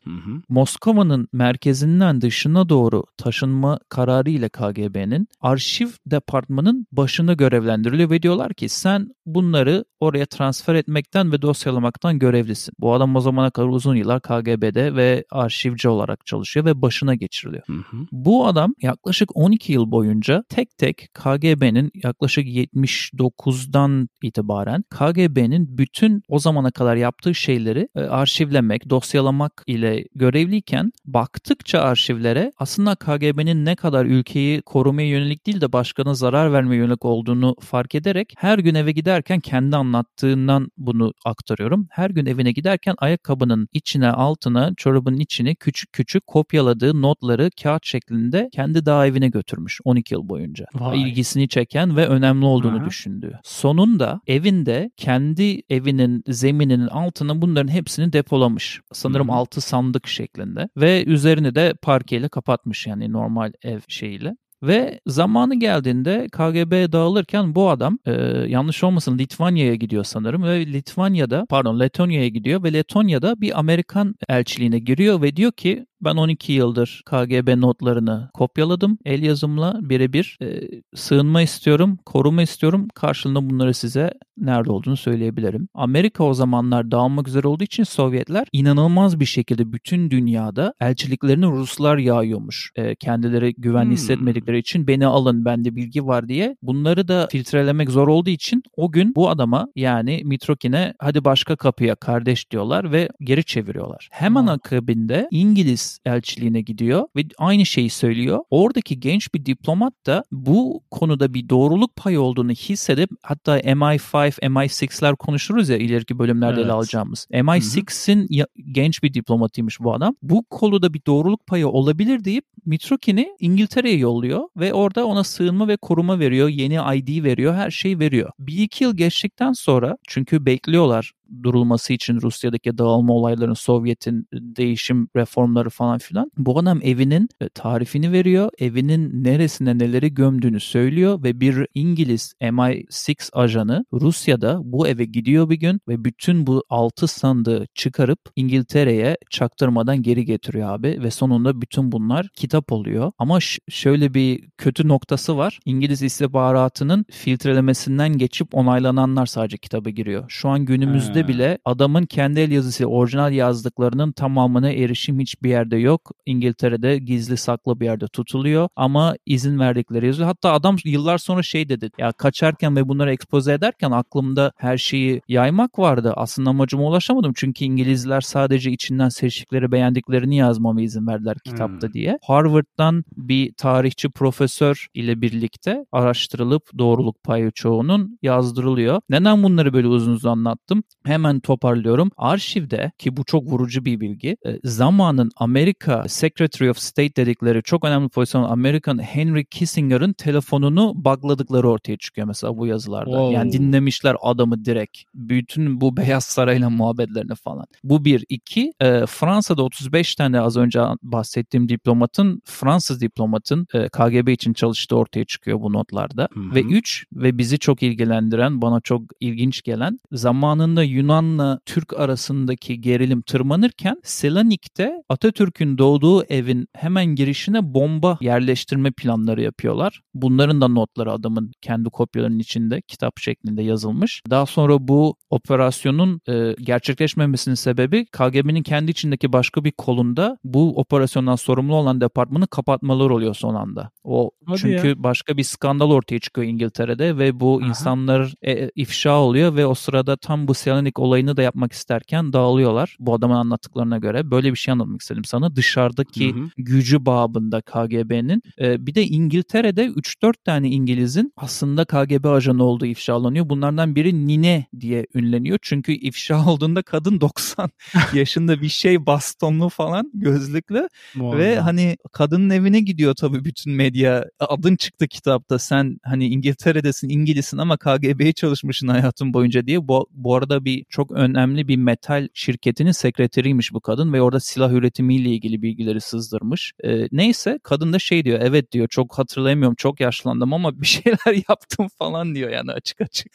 Moskova'nın 0.49 1.27
merkezinden 1.33 2.21
dışına 2.21 2.69
doğru 2.69 3.03
taşınma 3.17 3.79
kararı 3.89 4.29
ile 4.29 4.49
KGB'nin 4.49 5.27
arşiv 5.41 5.87
departmanın 6.05 6.87
başına 6.91 7.33
görevlendiriliyor 7.33 8.09
ve 8.09 8.21
diyorlar 8.21 8.53
ki 8.53 8.69
sen 8.69 9.15
bunları 9.25 9.85
oraya 9.99 10.25
transfer 10.25 10.75
etmekten 10.75 11.31
ve 11.31 11.41
dosyalamaktan 11.41 12.19
görevlisin. 12.19 12.73
Bu 12.79 12.93
adam 12.93 13.15
o 13.15 13.19
zamana 13.19 13.49
kadar 13.51 13.67
uzun 13.67 13.95
yıllar 13.95 14.21
KGB'de 14.21 14.95
ve 14.95 15.25
arşivci 15.31 15.89
olarak 15.89 16.25
çalışıyor 16.25 16.64
ve 16.65 16.81
başına 16.81 17.15
geçiriliyor. 17.15 17.63
Hı 17.67 17.73
hı. 17.73 17.97
Bu 18.11 18.47
adam 18.47 18.73
yaklaşık 18.81 19.37
12 19.37 19.73
yıl 19.73 19.91
boyunca 19.91 20.43
tek 20.49 20.77
tek 20.77 21.09
KGB'nin 21.13 21.91
yaklaşık 22.03 22.47
79'dan 22.47 24.09
itibaren 24.23 24.83
KGB'nin 24.89 25.77
bütün 25.77 26.23
o 26.27 26.39
zamana 26.39 26.71
kadar 26.71 26.95
yaptığı 26.95 27.35
şeyleri 27.35 27.87
e, 27.95 27.99
arşivlemek, 27.99 28.89
dosyalamak 28.89 29.63
ile 29.67 30.05
görevliyken 30.15 30.91
baktıkça 31.05 31.79
arşivlere 31.79 32.51
aslında 32.57 32.95
KGB'nin 32.95 33.65
ne 33.65 33.75
kadar 33.75 34.05
ülkeyi 34.05 34.61
korumaya 34.61 35.07
yönelik 35.07 35.45
değil 35.45 35.61
de 35.61 35.73
başkana 35.73 36.13
zarar 36.13 36.53
vermeye 36.53 36.75
yönelik 36.75 37.05
olduğunu 37.05 37.55
fark 37.61 37.95
ederek 37.95 38.33
her 38.37 38.59
gün 38.59 38.75
eve 38.75 38.91
giderken 38.91 39.39
kendi 39.39 39.75
anlattığından 39.75 40.71
bunu 40.77 41.13
aktarıyorum. 41.25 41.87
Her 41.91 42.09
gün 42.09 42.25
evine 42.25 42.51
giderken 42.51 42.95
ayakkabının 42.97 43.67
içine, 43.73 44.09
altına, 44.09 44.73
çorabının 44.77 45.19
içine 45.19 45.55
küçük 45.55 45.93
küçük 45.93 46.27
kopyaladığı 46.55 47.01
notları 47.01 47.49
kağıt 47.63 47.85
şeklinde 47.85 48.49
kendi 48.51 48.85
dağ 48.85 49.07
evine 49.07 49.29
götürmüş 49.29 49.79
12 49.85 50.13
yıl 50.13 50.29
boyunca. 50.29 50.65
Vay. 50.73 51.01
İlgisini 51.01 51.47
çeken 51.47 51.97
ve 51.97 52.07
önemli 52.07 52.45
olduğunu 52.45 52.77
Aha. 52.77 52.85
düşündüğü. 52.85 53.39
Sonunda 53.43 54.21
evinde 54.27 54.91
kendi 54.97 55.61
evinin 55.69 56.23
zemininin 56.27 56.87
altına 56.87 57.41
bunların 57.41 57.71
hepsini 57.71 58.13
depolamış. 58.13 58.81
Sanırım 58.91 59.27
Hı-hı. 59.27 59.35
altı 59.35 59.61
sandık 59.61 60.07
şeklinde 60.07 60.69
ve 60.77 61.05
üzerini 61.05 61.55
de 61.55 61.73
parkeyle 61.81 62.29
kapatmış 62.29 62.87
yani 62.87 63.11
normal 63.11 63.51
ev 63.63 63.79
şeyiyle. 63.87 64.35
Ve 64.63 64.99
zamanı 65.07 65.59
geldiğinde 65.59 66.27
KGB 66.31 66.91
dağılırken 66.91 67.55
bu 67.55 67.69
adam 67.69 67.99
e, 68.05 68.11
yanlış 68.47 68.83
olmasın 68.83 69.17
Litvanya'ya 69.17 69.75
gidiyor 69.75 70.03
sanırım 70.03 70.43
ve 70.43 70.65
Litvanya'da 70.65 71.45
pardon 71.49 71.79
Letonya'ya 71.79 72.27
gidiyor 72.27 72.63
ve 72.63 72.73
Letonya'da 72.73 73.41
bir 73.41 73.59
Amerikan 73.59 74.15
elçiliğine 74.29 74.79
giriyor 74.79 75.21
ve 75.21 75.35
diyor 75.35 75.51
ki 75.51 75.85
Ben 76.05 76.15
12 76.15 76.53
yıldır 76.53 77.01
KGB 77.05 77.57
notlarını 77.57 78.29
kopyaladım. 78.33 78.97
El 79.05 79.23
yazımla 79.23 79.79
birebir 79.81 80.37
e, 80.41 80.61
sığınma 80.95 81.41
istiyorum, 81.41 81.99
koruma 82.05 82.41
istiyorum. 82.41 82.87
Karşılığında 82.95 83.49
bunları 83.49 83.73
size 83.73 84.13
nerede 84.37 84.71
olduğunu 84.71 84.97
söyleyebilirim. 84.97 85.67
Amerika 85.73 86.23
o 86.23 86.33
zamanlar 86.33 86.91
dağılmak 86.91 87.27
üzere 87.27 87.47
olduğu 87.47 87.63
için 87.63 87.83
Sovyetler 87.83 88.47
inanılmaz 88.51 89.19
bir 89.19 89.25
şekilde 89.25 89.73
bütün 89.73 90.11
dünyada 90.11 90.73
elçiliklerini 90.81 91.45
Ruslar 91.45 91.97
yağıyormuş. 91.97 92.71
E, 92.75 92.95
kendileri 92.95 93.53
güvenli 93.57 93.85
hmm. 93.85 93.93
hissetmedikleri 93.93 94.57
için 94.57 94.87
beni 94.87 95.05
alın 95.05 95.45
bende 95.45 95.75
bilgi 95.75 96.05
var 96.05 96.27
diye. 96.27 96.57
Bunları 96.61 97.07
da 97.07 97.27
filtrelemek 97.31 97.89
zor 97.89 98.07
olduğu 98.07 98.29
için 98.29 98.63
o 98.77 98.91
gün 98.91 99.15
bu 99.15 99.29
adama 99.29 99.67
yani 99.75 100.21
Mitrokin'e 100.25 100.93
hadi 100.99 101.25
başka 101.25 101.55
kapıya 101.55 101.95
kardeş 101.95 102.51
diyorlar 102.51 102.91
ve 102.91 103.09
geri 103.19 103.43
çeviriyorlar. 103.43 104.09
Hemen 104.11 104.41
hmm. 104.41 104.49
akabinde 104.49 105.27
İngiliz 105.31 105.94
elçiliğine 106.05 106.61
gidiyor 106.61 107.07
ve 107.15 107.21
aynı 107.37 107.65
şeyi 107.65 107.89
söylüyor. 107.89 108.39
Oradaki 108.49 108.99
genç 108.99 109.33
bir 109.33 109.45
diplomat 109.45 109.93
da 110.05 110.23
bu 110.31 110.83
konuda 110.91 111.33
bir 111.33 111.49
doğruluk 111.49 111.95
payı 111.95 112.21
olduğunu 112.21 112.51
hissedip 112.51 113.09
hatta 113.23 113.59
MI5, 113.59 114.39
MI6'ler 114.39 115.15
konuşuruz 115.15 115.69
ya 115.69 115.77
ileriki 115.77 116.19
bölümlerde 116.19 116.55
evet. 116.55 116.65
ele 116.65 116.71
alacağımız. 116.71 117.27
MI6'in 117.31 118.45
genç 118.71 119.03
bir 119.03 119.13
diplomatıymış 119.13 119.79
bu 119.79 119.93
adam. 119.93 120.15
Bu 120.21 120.43
konuda 120.43 120.93
bir 120.93 121.01
doğruluk 121.07 121.47
payı 121.47 121.67
olabilir 121.67 122.23
deyip 122.23 122.45
Mitrokin'i 122.65 123.35
İngiltere'ye 123.39 123.97
yolluyor 123.97 124.43
ve 124.57 124.73
orada 124.73 125.05
ona 125.05 125.23
sığınma 125.23 125.67
ve 125.67 125.77
koruma 125.77 126.19
veriyor. 126.19 126.49
Yeni 126.49 126.73
ID 126.73 127.23
veriyor. 127.23 127.55
Her 127.55 127.71
şeyi 127.71 127.99
veriyor. 127.99 128.31
Bir 128.39 128.57
iki 128.57 128.83
yıl 128.83 128.97
geçtikten 128.97 129.53
sonra 129.53 129.97
çünkü 130.07 130.45
bekliyorlar 130.45 131.11
durulması 131.43 131.93
için 131.93 132.21
Rusya'daki 132.21 132.77
dağılma 132.77 133.13
olaylarının 133.13 133.53
Sovyet'in 133.53 134.27
değişim 134.33 135.07
reformları 135.15 135.69
falan 135.69 135.97
filan. 135.97 136.31
Bu 136.37 136.59
adam 136.59 136.79
evinin 136.83 137.29
e, 137.41 137.49
tarifini 137.49 138.11
veriyor. 138.11 138.49
Evinin 138.57 139.23
neresine 139.23 139.77
neleri 139.77 140.13
gömdüğünü 140.13 140.59
söylüyor 140.59 141.23
ve 141.23 141.39
bir 141.39 141.67
İngiliz 141.73 142.33
MI6 142.41 143.29
ajanı 143.33 143.85
Rusya'da 143.93 144.61
bu 144.63 144.87
eve 144.87 145.05
gidiyor 145.05 145.49
bir 145.49 145.55
gün 145.55 145.81
ve 145.87 146.05
bütün 146.05 146.47
bu 146.47 146.63
altı 146.69 147.07
sandığı 147.07 147.67
çıkarıp 147.75 148.19
İngiltere'ye 148.35 149.17
çaktırmadan 149.29 150.01
geri 150.01 150.25
getiriyor 150.25 150.69
abi 150.69 150.99
ve 151.03 151.11
sonunda 151.11 151.61
bütün 151.61 151.91
bunlar 151.91 152.27
kitap 152.35 152.71
oluyor. 152.71 153.11
Ama 153.17 153.39
şöyle 153.69 154.13
bir 154.13 154.49
kötü 154.57 154.87
noktası 154.87 155.37
var. 155.37 155.59
İngiliz 155.65 156.01
istihbaratının 156.01 157.05
filtrelemesinden 157.11 158.17
geçip 158.17 158.55
onaylananlar 158.55 159.25
sadece 159.25 159.57
kitaba 159.57 159.89
giriyor. 159.89 160.25
Şu 160.27 160.49
an 160.49 160.65
günümüzde 160.65 161.24
bile 161.27 161.57
adamın 161.65 162.05
kendi 162.05 162.39
el 162.39 162.51
yazısı 162.51 162.85
orijinal 162.85 163.33
yazdıklarının 163.33 164.11
tamamına 164.11 164.71
erişim 164.71 165.19
hiçbir 165.19 165.49
yerde 165.49 165.77
yok. 165.77 166.11
İngiltere'de 166.25 166.97
gizli 166.97 167.37
saklı 167.37 167.79
bir 167.79 167.85
yerde 167.85 168.07
tutuluyor 168.07 168.69
ama 168.75 169.15
izin 169.25 169.59
verdikleri 169.59 170.05
yazıyor. 170.05 170.27
Hatta 170.27 170.51
adam 170.53 170.75
yıllar 170.85 171.17
sonra 171.17 171.43
şey 171.43 171.69
dedi. 171.69 171.89
Ya 171.97 172.11
kaçarken 172.11 172.75
ve 172.75 172.87
bunları 172.87 173.13
ekspoze 173.13 173.53
ederken 173.53 173.91
aklımda 173.91 174.51
her 174.57 174.77
şeyi 174.77 175.21
yaymak 175.27 175.79
vardı. 175.79 176.13
Aslında 176.15 176.49
amacıma 176.49 176.83
ulaşamadım. 176.83 177.33
Çünkü 177.35 177.65
İngilizler 177.65 178.21
sadece 178.21 178.71
içinden 178.71 179.09
seçtikleri 179.09 179.71
beğendiklerini 179.71 180.37
yazmama 180.37 180.81
izin 180.81 181.07
verdiler 181.07 181.37
kitapta 181.45 181.87
hmm. 181.87 181.93
diye. 181.93 182.19
Harvard'dan 182.21 183.03
bir 183.17 183.53
tarihçi 183.53 184.09
profesör 184.09 184.87
ile 184.93 185.21
birlikte 185.21 185.85
araştırılıp 185.91 186.63
doğruluk 186.77 187.23
payı 187.23 187.51
çoğunun 187.51 188.19
yazdırılıyor. 188.21 189.01
Neden 189.09 189.43
bunları 189.43 189.73
böyle 189.73 189.87
uzun 189.87 190.11
uzun 190.11 190.29
anlattım? 190.29 190.83
Hemen 191.05 191.39
toparlıyorum. 191.39 192.11
Arşivde 192.17 192.91
ki 192.97 193.17
bu 193.17 193.23
çok 193.23 193.43
vurucu 193.45 193.85
bir 193.85 193.99
bilgi. 193.99 194.37
E, 194.45 194.59
zamanın 194.63 195.31
Amerika 195.35 196.03
Secretary 196.07 196.69
of 196.69 196.77
State 196.77 197.15
dedikleri 197.15 197.63
çok 197.63 197.85
önemli 197.85 198.09
pozisyon 198.09 198.43
Amerikan 198.43 199.03
Henry 199.03 199.45
Kissinger'ın 199.45 200.13
telefonunu 200.13 200.93
bugladıkları 200.95 201.69
ortaya 201.69 201.97
çıkıyor 201.97 202.27
mesela 202.27 202.57
bu 202.57 202.67
yazılarda. 202.67 203.11
Wow. 203.11 203.35
Yani 203.35 203.51
dinlemişler 203.51 204.15
adamı 204.21 204.65
direkt. 204.65 204.97
Bütün 205.13 205.81
bu 205.81 205.97
Beyaz 205.97 206.23
Saray'la 206.23 206.69
muhabbetlerini 206.69 207.35
falan. 207.35 207.65
Bu 207.83 208.05
bir. 208.05 208.25
iki 208.29 208.73
e, 208.81 209.05
Fransa'da 209.05 209.63
35 209.63 210.15
tane 210.15 210.39
az 210.39 210.57
önce 210.57 210.81
bahsettiğim 211.03 211.69
diplomatın 211.69 212.41
Fransız 212.45 213.01
diplomatın 213.01 213.67
e, 213.73 213.89
KGB 213.89 214.27
için 214.27 214.53
çalıştığı 214.53 214.95
ortaya 214.95 215.25
çıkıyor 215.25 215.61
bu 215.61 215.73
notlarda. 215.73 216.27
Hı-hı. 216.33 216.55
Ve 216.55 216.61
üç 216.61 217.05
ve 217.13 217.37
bizi 217.37 217.59
çok 217.59 217.83
ilgilendiren 217.83 218.61
bana 218.61 218.81
çok 218.81 219.01
ilginç 219.19 219.61
gelen 219.61 219.99
zamanında 220.11 220.83
Yunan'la 220.95 221.59
Türk 221.65 221.99
arasındaki 221.99 222.81
gerilim 222.81 223.21
tırmanırken 223.21 223.97
Selanik'te 224.03 225.03
Atatürk'ün 225.09 225.77
doğduğu 225.77 226.23
evin 226.23 226.67
hemen 226.73 227.05
girişine 227.05 227.73
bomba 227.73 228.17
yerleştirme 228.21 228.91
planları 228.91 229.41
yapıyorlar. 229.41 230.01
Bunların 230.13 230.61
da 230.61 230.67
notları 230.67 231.11
adamın 231.11 231.51
kendi 231.61 231.89
kopyalarının 231.89 232.39
içinde 232.39 232.81
kitap 232.81 233.19
şeklinde 233.19 233.63
yazılmış. 233.63 234.21
Daha 234.29 234.45
sonra 234.45 234.87
bu 234.87 235.15
operasyonun 235.29 236.21
e, 236.29 236.55
gerçekleşmemesinin 236.59 237.55
sebebi 237.55 238.05
KGB'nin 238.05 238.63
kendi 238.63 238.91
içindeki 238.91 239.33
başka 239.33 239.63
bir 239.63 239.71
kolunda 239.71 240.37
bu 240.43 240.79
operasyondan 240.79 241.35
sorumlu 241.35 241.75
olan 241.75 242.01
departmanı 242.01 242.47
kapatmaları 242.47 243.13
oluyor 243.13 243.35
son 243.35 243.55
anda. 243.55 243.89
O 244.03 244.31
Hadi 244.47 244.59
çünkü 244.59 244.87
ya. 244.87 245.03
başka 245.03 245.37
bir 245.37 245.43
skandal 245.43 245.91
ortaya 245.91 246.19
çıkıyor 246.19 246.47
İngiltere'de 246.47 247.17
ve 247.17 247.39
bu 247.39 247.59
Aha. 247.61 247.67
insanlar 247.67 248.33
e, 248.47 248.71
ifşa 248.75 249.19
oluyor 249.19 249.55
ve 249.55 249.65
o 249.65 249.73
sırada 249.73 250.17
tam 250.17 250.47
bu 250.47 250.53
Selanik 250.53 250.84
olayını 250.99 251.37
da 251.37 251.41
yapmak 251.41 251.73
isterken 251.73 252.33
dağılıyorlar. 252.33 252.97
Bu 252.99 253.13
adamın 253.13 253.35
anlattıklarına 253.35 253.97
göre 253.97 254.31
böyle 254.31 254.51
bir 254.51 254.57
şey 254.57 254.71
anlatmak 254.71 255.01
istedim 255.01 255.25
sana. 255.25 255.55
Dışarıdaki 255.55 256.35
hı 256.35 256.39
hı. 256.39 256.49
gücü 256.57 257.05
babında 257.05 257.61
KGB'nin 257.61 258.41
e, 258.59 258.85
bir 258.87 258.95
de 258.95 259.03
İngiltere'de 259.03 259.85
3-4 259.85 260.33
tane 260.45 260.69
İngiliz'in 260.69 261.33
aslında 261.37 261.85
KGB 261.85 262.25
ajanı 262.25 262.63
olduğu 262.63 262.85
ifşalanıyor. 262.85 263.49
Bunlardan 263.49 263.95
biri 263.95 264.27
Nine 264.27 264.65
diye 264.79 265.07
ünleniyor. 265.15 265.59
Çünkü 265.61 265.91
ifşa 265.91 266.45
olduğunda 266.49 266.81
kadın 266.81 267.21
90 267.21 267.69
yaşında 268.13 268.61
bir 268.61 268.69
şey 268.69 269.05
bastonlu 269.05 269.69
falan 269.69 270.11
gözlüklü 270.13 270.89
ve 271.15 271.59
hani 271.59 271.97
kadının 272.11 272.49
evine 272.49 272.79
gidiyor 272.79 273.13
tabii 273.15 273.45
bütün 273.45 273.73
medya. 273.73 274.25
Adın 274.39 274.75
çıktı 274.75 275.07
kitapta 275.07 275.59
sen 275.59 275.97
hani 276.03 276.27
İngiltere'desin 276.27 277.09
İngilizsin 277.09 277.57
ama 277.57 277.77
KGB'ye 277.77 278.33
çalışmışsın 278.33 278.87
hayatın 278.87 279.33
boyunca 279.33 279.67
diye. 279.67 279.87
Bu, 279.87 280.07
bu 280.11 280.35
arada 280.35 280.65
bir 280.65 280.74
çok 280.89 281.11
önemli 281.11 281.67
bir 281.67 281.77
metal 281.77 282.27
şirketinin 282.33 282.91
sekreteriymiş 282.91 283.73
bu 283.73 283.81
kadın 283.81 284.13
ve 284.13 284.21
orada 284.21 284.39
silah 284.39 284.71
üretimiyle 284.71 285.29
ilgili 285.29 285.61
bilgileri 285.61 286.01
sızdırmış. 286.01 286.73
E, 286.83 287.07
neyse 287.11 287.59
kadın 287.63 287.93
da 287.93 287.99
şey 287.99 288.25
diyor 288.25 288.39
evet 288.41 288.71
diyor 288.71 288.87
çok 288.87 289.17
hatırlayamıyorum 289.17 289.75
çok 289.75 289.99
yaşlandım 289.99 290.53
ama 290.53 290.81
bir 290.81 290.85
şeyler 290.95 291.43
yaptım 291.49 291.87
falan 291.97 292.35
diyor 292.35 292.49
yani 292.49 292.71
açık 292.71 293.01
açık. 293.01 293.27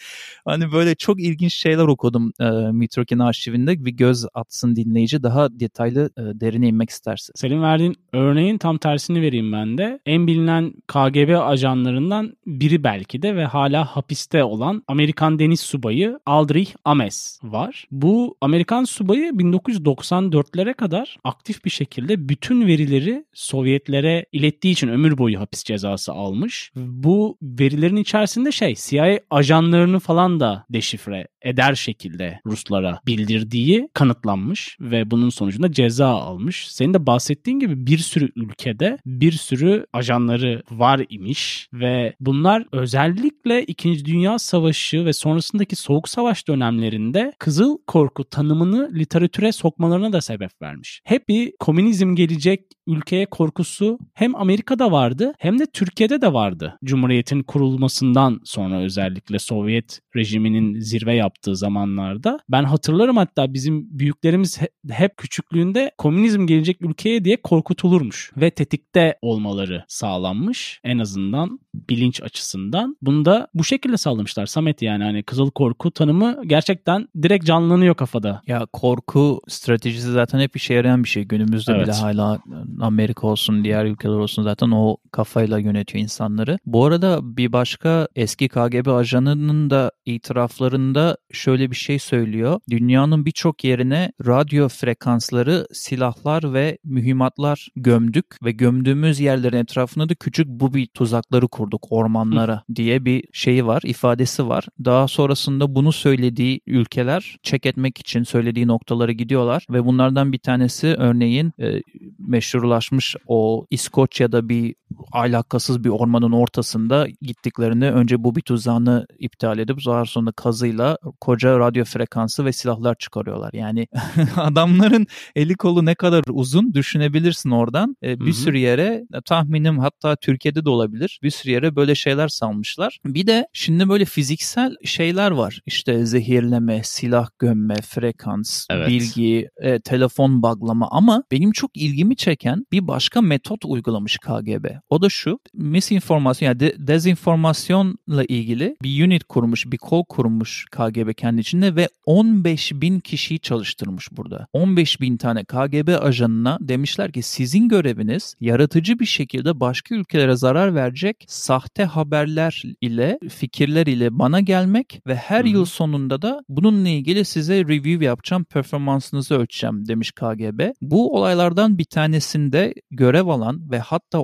Hani 0.45 0.73
böyle 0.73 0.95
çok 0.95 1.21
ilginç 1.21 1.55
şeyler 1.55 1.85
okudum 1.85 2.33
e, 2.41 2.51
Mitrokin 2.73 3.19
arşivinde 3.19 3.85
bir 3.85 3.93
göz 3.93 4.27
atsın 4.35 4.77
dinleyici 4.77 5.23
daha 5.23 5.61
detaylı 5.61 6.11
e, 6.17 6.41
derine 6.41 6.69
inmek 6.69 6.91
isterse. 6.91 7.33
Senin 7.37 7.63
verdiğin 7.63 7.97
örneğin 8.13 8.59
tam 8.59 8.79
tersini 8.79 9.23
vereyim 9.23 9.53
ben 9.53 9.79
de. 9.79 10.01
En 10.07 10.27
bilinen 10.27 10.73
KGB 10.89 11.37
ajanlarından 11.43 12.37
biri 12.47 12.85
belki 12.85 13.23
de 13.23 13.37
ve 13.37 13.45
hala 13.45 13.85
hapiste 13.85 14.45
olan 14.45 14.83
Amerikan 14.89 15.39
deniz 15.39 15.61
subayı 15.61 16.19
Aldrich 16.27 16.73
Ames 16.85 17.30
var. 17.43 17.87
Bu 17.91 18.37
Amerikan 18.41 18.85
subayı 18.85 19.31
1994'lere 19.31 20.75
kadar 20.75 21.17
aktif 21.25 21.65
bir 21.65 21.71
şekilde 21.71 22.29
bütün 22.29 22.67
verileri 22.67 23.25
Sovyetlere 23.33 24.27
ilettiği 24.33 24.73
için 24.73 24.89
ömür 24.89 25.19
boyu 25.19 25.41
hapis 25.41 25.65
cezası 25.65 26.13
almış. 26.13 26.73
Bu 26.77 27.39
verilerin 27.43 27.97
içerisinde 27.97 28.53
şey 28.53 28.75
CIA 28.75 29.19
ajanlarını 29.31 29.99
falan 29.99 30.41
da 30.41 30.65
deşifre 30.71 31.29
eder 31.43 31.75
şekilde 31.75 32.41
Ruslara 32.47 33.01
bildirdiği 33.07 33.89
kanıtlanmış 33.95 34.77
ve 34.81 35.11
bunun 35.11 35.29
sonucunda 35.29 35.73
ceza 35.73 36.09
almış. 36.09 36.69
Senin 36.69 36.95
de 36.95 37.07
bahsettiğin 37.07 37.59
gibi 37.59 37.87
bir 37.87 37.99
sürü 37.99 38.31
ülkede 38.37 38.99
bir 39.07 39.33
sürü 39.33 39.87
ajanları 39.93 40.63
var 40.71 41.01
imiş 41.09 41.69
ve 41.73 42.15
bunlar 42.21 42.67
özellikle 42.73 43.65
2. 43.65 44.05
Dünya 44.05 44.39
Savaşı 44.39 45.05
ve 45.05 45.13
sonrasındaki 45.13 45.77
Soğuk 45.77 46.09
Savaş 46.09 46.49
dönemlerinde 46.49 47.33
kızıl 47.39 47.79
korku 47.87 48.25
tanımını 48.25 48.91
literatüre 48.95 49.53
sokmalarına 49.53 50.13
da 50.13 50.21
sebep 50.21 50.63
vermiş. 50.63 51.01
Hep 51.05 51.29
bir 51.29 51.53
komünizm 51.61 52.15
gelecek 52.15 52.65
ülkeye 52.91 53.27
korkusu 53.27 53.99
hem 54.15 54.37
Amerika'da 54.37 54.93
vardı 54.93 55.33
hem 55.39 55.59
de 55.59 55.67
Türkiye'de 55.67 56.21
de 56.21 56.33
vardı. 56.33 56.79
Cumhuriyetin 56.85 57.43
kurulmasından 57.43 58.41
sonra 58.45 58.81
özellikle 58.81 59.39
Sovyet 59.39 60.01
rejiminin 60.17 60.81
zirve 60.81 61.15
yaptığı 61.15 61.57
zamanlarda. 61.57 62.39
Ben 62.49 62.65
hatırlarım 62.65 63.17
hatta 63.17 63.55
bizim 63.55 63.99
büyüklerimiz 63.99 64.61
hep 64.91 65.17
küçüklüğünde 65.17 65.91
komünizm 65.99 66.47
gelecek 66.47 66.83
ülkeye 66.83 67.25
diye 67.25 67.37
korkutulurmuş 67.43 68.33
ve 68.37 68.51
tetikte 68.51 69.19
olmaları 69.23 69.85
sağlanmış. 69.89 70.81
En 70.85 70.99
azından 70.99 71.61
bilinç 71.75 72.23
açısından. 72.23 72.97
Bunu 73.03 73.25
da 73.25 73.49
bu 73.55 73.65
şekilde 73.65 73.97
sağlamışlar. 73.97 74.47
Samet 74.47 74.83
yani 74.83 75.05
hani 75.05 75.23
Kızıl 75.23 75.50
Korku 75.50 75.91
tanımı 75.91 76.43
gerçekten 76.47 77.09
direkt 77.23 77.47
canlanıyor 77.47 77.95
kafada. 77.95 78.43
Ya 78.47 78.67
korku 78.73 79.41
stratejisi 79.49 80.12
zaten 80.12 80.41
hep 80.41 80.57
işe 80.57 80.75
yarayan 80.75 81.05
bir 81.05 81.09
şey. 81.09 81.25
Günümüzde 81.25 81.73
Evet. 81.73 81.87
bile 81.87 81.93
hala 81.93 82.39
Amerika 82.81 83.27
olsun, 83.27 83.65
diğer 83.65 83.85
ülkeler 83.85 84.15
olsun 84.15 84.43
zaten 84.43 84.71
o 84.71 84.97
kafayla 85.12 85.59
yönetiyor 85.59 86.03
insanları. 86.03 86.59
Bu 86.67 86.85
arada 86.85 87.37
bir 87.37 87.53
başka 87.53 88.09
eski 88.17 88.49
KGB 88.49 88.89
ajanının 88.89 89.71
da 89.71 89.91
itiraflarında 90.05 91.17
şöyle 91.33 91.71
bir 91.71 91.77
şey 91.77 91.99
söylüyor. 91.99 92.61
Dünyanın 92.71 93.27
birçok 93.27 93.65
yerine 93.65 94.12
radyo 94.27 94.69
frekansları, 94.69 95.67
silahlar 95.73 96.53
ve 96.53 96.79
mühimmatlar 96.85 97.69
gömdük 97.77 98.27
ve 98.45 98.53
gömdüğümüz 98.53 99.21
yerlerin 99.21 99.57
etrafına 99.57 100.09
da 100.09 100.15
küçük 100.15 100.47
bubi 100.47 100.89
tuzakları 100.89 101.49
kurduk 101.61 101.87
ormanlara 101.90 102.62
diye 102.75 103.05
bir 103.05 103.25
şeyi 103.33 103.67
var, 103.67 103.83
ifadesi 103.85 104.49
var. 104.49 104.67
Daha 104.85 105.09
sonrasında 105.09 105.75
bunu 105.75 105.93
söylediği 105.93 106.61
ülkeler 106.67 107.37
çek 107.43 107.67
etmek 107.67 107.99
için 107.99 108.23
söylediği 108.23 108.67
noktalara 108.67 109.12
gidiyorlar 109.12 109.67
ve 109.71 109.85
bunlardan 109.85 110.33
bir 110.33 110.38
tanesi 110.38 110.87
örneğin 110.87 111.52
e, 111.61 111.83
meşhurlaşmış 112.19 113.17
o 113.26 113.67
İskoçya'da 113.71 114.49
bir 114.49 114.75
alakasız 115.13 115.85
bir 115.85 115.89
ormanın 115.89 116.33
ortasında 116.33 117.09
gittiklerinde 117.23 117.91
önce 117.91 118.25
bu 118.25 118.37
bir 118.37 118.41
tuzağını 118.41 119.07
iptal 119.19 119.59
edip 119.59 119.87
daha 119.87 120.05
sonra 120.05 120.33
kazıyla 120.33 120.99
koca 121.21 121.59
radyo 121.59 121.85
frekansı 121.85 122.45
ve 122.45 122.53
silahlar 122.53 122.95
çıkarıyorlar. 122.95 123.51
Yani 123.53 123.87
adamların 124.37 125.07
eli 125.37 125.55
kolu 125.55 125.87
ne 125.87 125.95
kadar 125.95 126.25
uzun 126.31 126.75
düşünebilirsin 126.75 127.51
oradan. 127.51 127.97
E, 128.03 128.21
bir 128.21 128.25
Hı 128.25 128.29
hı. 128.29 128.33
sürü 128.33 128.59
yere 128.59 129.05
tahminim 129.25 129.79
hatta 129.79 130.17
Türkiye'de 130.17 130.65
de 130.65 130.71
olabilir. 130.71 131.21
Bir 131.23 131.31
sürü 131.31 131.53
yere 131.53 131.77
böyle 131.77 131.95
şeyler 131.95 132.29
salmışlar. 132.29 132.99
Bir 133.05 133.27
de 133.27 133.49
şimdi 133.53 133.89
böyle 133.89 134.05
fiziksel 134.05 134.77
şeyler 134.85 135.31
var. 135.31 135.61
İşte 135.67 136.07
zehirleme, 136.07 136.81
silah 136.85 137.29
gömme, 137.39 137.75
frekans, 137.75 138.67
Evet. 138.71 138.89
bilgi, 138.89 139.49
e, 139.57 139.81
telefon 139.81 140.43
baglama 140.43 140.89
ama 140.91 141.23
benim 141.31 141.53
çok 141.53 141.77
ilgimi 141.77 142.17
çeken 142.17 142.67
bir 142.73 142.89
başka 142.89 143.21
metot 143.21 143.65
uygulamış 143.65 144.19
KGB. 144.19 144.80
O 144.91 145.03
da 145.03 145.09
şu 145.09 145.39
misinformasyon 145.55 146.49
yani 146.49 146.61
de- 146.61 146.75
dezenformasyonla 146.79 148.25
ilgili 148.29 148.77
bir 148.83 149.07
unit 149.07 149.25
kurmuş, 149.25 149.67
bir 149.67 149.79
kol 149.79 150.05
kurmuş 150.05 150.67
KGB 150.71 151.15
kendi 151.15 151.41
içinde 151.41 151.77
ve 151.77 151.89
15 152.07 152.73
bin 152.75 153.01
kişiyi 153.01 153.39
çalıştırmış 153.41 154.09
burada. 154.13 154.47
15 154.53 155.01
bin 155.01 155.17
tane 155.17 155.45
KGB 155.45 156.03
ajanına 156.03 156.59
demişler 156.61 157.13
ki 157.13 157.23
sizin 157.23 157.69
göreviniz 157.69 158.35
yaratıcı 158.41 158.99
bir 158.99 159.07
şekilde 159.07 159.61
başka 159.61 159.95
ülkelere 159.95 160.37
zarar 160.37 160.75
verecek 160.75 161.25
sahte 161.29 161.85
haberler 161.85 162.63
ile 162.81 163.19
fikirler 163.29 163.87
ile 163.87 164.19
bana 164.19 164.41
gelmek 164.41 165.03
ve 165.07 165.15
her 165.15 165.45
hı. 165.45 165.49
yıl 165.49 165.65
sonunda 165.65 166.23
da 166.23 166.43
bununla 166.49 166.89
ilgili 166.89 167.25
size 167.25 167.65
review 167.65 168.05
yapacağım, 168.05 168.45
performansınızı 168.45 169.35
ölçeceğim 169.35 169.89
demiş 169.89 170.13
KGB. 170.13 170.71
Bu 170.81 171.17
olaylardan 171.17 171.79
bir 171.79 171.85
tanesinde 171.85 172.75
görev 172.91 173.27
alan 173.27 173.71
ve 173.71 173.79
hatta 173.79 174.19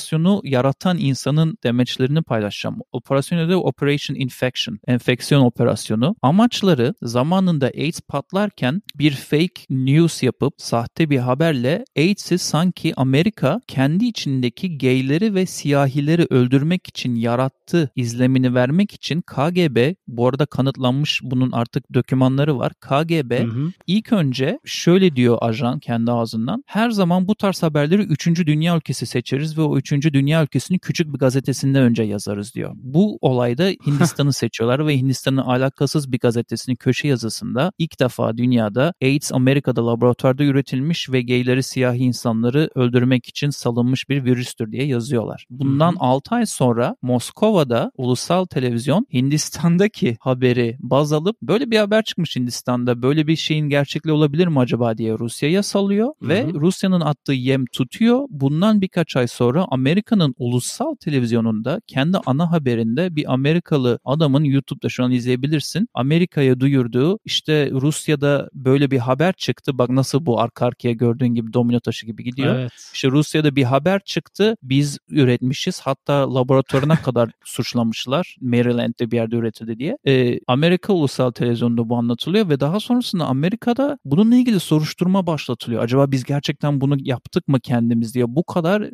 operasyonu 0.00 0.40
yaratan 0.44 0.98
insanın 0.98 1.58
demeçlerini 1.64 2.22
paylaşacağım. 2.22 2.78
Operasyonu 2.92 3.50
da 3.50 3.60
Operation 3.60 4.16
Infection, 4.16 4.78
enfeksiyon 4.86 5.40
operasyonu. 5.40 6.16
Amaçları 6.22 6.94
zamanında 7.02 7.66
AIDS 7.66 8.00
patlarken 8.00 8.82
bir 8.94 9.10
fake 9.10 9.62
news 9.70 10.22
yapıp 10.22 10.54
sahte 10.56 11.10
bir 11.10 11.18
haberle 11.18 11.84
AIDS'i 11.96 12.38
sanki 12.38 12.94
Amerika 12.96 13.60
kendi 13.66 14.04
içindeki 14.04 14.78
gayleri 14.78 15.34
ve 15.34 15.46
siyahileri 15.46 16.26
öldürmek 16.30 16.86
için 16.86 17.14
yarattı 17.14 17.90
izlemini 17.96 18.54
vermek 18.54 18.92
için 18.92 19.20
KGB 19.20 19.94
bu 20.08 20.28
arada 20.28 20.46
kanıtlanmış 20.46 21.20
bunun 21.22 21.52
artık 21.52 21.94
dokümanları 21.94 22.58
var. 22.58 22.72
KGB 22.80 23.38
Hı 23.38 23.44
hı. 23.44 23.72
İlk 23.86 24.12
önce 24.12 24.58
şöyle 24.64 25.16
diyor 25.16 25.38
ajan 25.40 25.78
kendi 25.78 26.12
ağzından. 26.12 26.64
Her 26.66 26.90
zaman 26.90 27.28
bu 27.28 27.34
tarz 27.34 27.62
haberleri 27.62 28.02
3. 28.02 28.26
dünya 28.26 28.76
ülkesi 28.76 29.06
seçeriz 29.06 29.58
ve 29.58 29.62
o 29.62 29.78
3. 29.78 29.89
dünya 29.98 30.42
ülkesini 30.42 30.78
küçük 30.78 31.14
bir 31.14 31.18
gazetesinde 31.18 31.80
önce 31.80 32.02
yazarız 32.02 32.54
diyor. 32.54 32.72
Bu 32.74 33.18
olayda 33.20 33.64
Hindistan'ı 33.86 34.32
seçiyorlar 34.32 34.86
ve 34.86 34.98
Hindistan'ın 34.98 35.36
alakasız 35.36 36.12
bir 36.12 36.18
gazetesinin 36.18 36.76
köşe 36.76 37.08
yazısında 37.08 37.72
ilk 37.78 38.00
defa 38.00 38.36
dünyada 38.36 38.92
AIDS 39.02 39.32
Amerika'da 39.32 39.86
laboratuvarda 39.86 40.44
üretilmiş 40.44 41.10
ve 41.10 41.22
gayleri 41.22 41.62
siyahi 41.62 41.98
insanları 41.98 42.70
öldürmek 42.74 43.26
için 43.26 43.50
salınmış 43.50 44.08
bir 44.08 44.24
virüstür 44.24 44.72
diye 44.72 44.86
yazıyorlar. 44.86 45.46
Bundan 45.50 45.92
Hı 45.92 45.96
hı. 45.96 46.00
6 46.00 46.34
ay 46.34 46.46
sonra 46.46 46.96
Moskova'da 47.02 47.92
ulusal 47.96 48.44
televizyon 48.44 49.06
Hindistan'daki 49.12 50.16
haberi 50.20 50.76
baz 50.80 51.12
alıp 51.12 51.42
böyle 51.42 51.70
bir 51.70 51.78
haber 51.78 52.04
çıkmış 52.04 52.36
Hindistan'da 52.36 53.02
böyle 53.02 53.26
bir 53.26 53.36
şeyin 53.36 53.68
gerçekliği 53.68 54.14
olabilir 54.14 54.46
mi 54.46 54.58
acaba 54.58 54.98
diye 54.98 55.18
Rusya'ya 55.18 55.62
salıyor 55.62 56.08
ve. 56.22 56.46
Rusya'nın 56.54 57.00
attığı 57.00 57.32
yem 57.32 57.64
tutuyor. 57.66 58.26
Bundan 58.30 58.80
birkaç 58.80 59.16
ay 59.16 59.28
sonra 59.28 59.64
Amerika'nın 59.80 60.34
ulusal 60.38 60.94
televizyonunda 60.94 61.80
kendi 61.86 62.18
ana 62.26 62.52
haberinde 62.52 63.16
bir 63.16 63.32
Amerikalı 63.32 63.98
adamın 64.04 64.44
YouTube'da 64.44 64.88
şu 64.88 65.04
an 65.04 65.10
izleyebilirsin. 65.10 65.88
Amerika'ya 65.94 66.60
duyurduğu 66.60 67.18
işte 67.24 67.70
Rusya'da 67.70 68.50
böyle 68.54 68.90
bir 68.90 68.98
haber 68.98 69.32
çıktı. 69.32 69.78
Bak 69.78 69.90
nasıl 69.90 70.26
bu 70.26 70.40
arka 70.40 70.66
arkaya 70.66 70.92
gördüğün 70.92 71.34
gibi 71.34 71.52
domino 71.52 71.80
taşı 71.80 72.06
gibi 72.06 72.24
gidiyor. 72.24 72.54
Evet. 72.54 72.72
İşte 72.94 73.08
Rusya'da 73.08 73.56
bir 73.56 73.62
haber 73.62 74.00
çıktı. 74.04 74.56
Biz 74.62 74.98
üretmişiz. 75.08 75.80
Hatta 75.80 76.34
laboratuvarına 76.34 76.96
kadar 77.02 77.30
suçlamışlar. 77.44 78.36
Maryland'de 78.40 79.10
bir 79.10 79.16
yerde 79.16 79.36
üretildi 79.36 79.78
diye. 79.78 79.96
Ee, 80.06 80.38
Amerika 80.46 80.92
Ulusal 80.92 81.30
Televizyonu'nda 81.30 81.88
bu 81.88 81.96
anlatılıyor 81.96 82.48
ve 82.48 82.60
daha 82.60 82.80
sonrasında 82.80 83.24
Amerika'da 83.24 83.98
bununla 84.04 84.36
ilgili 84.36 84.60
soruşturma 84.60 85.26
başlatılıyor. 85.26 85.82
Acaba 85.82 86.10
biz 86.10 86.24
gerçekten 86.24 86.80
bunu 86.80 86.96
yaptık 87.00 87.48
mı 87.48 87.60
kendimiz 87.60 88.14
diye. 88.14 88.24
Bu 88.28 88.44
kadar 88.44 88.90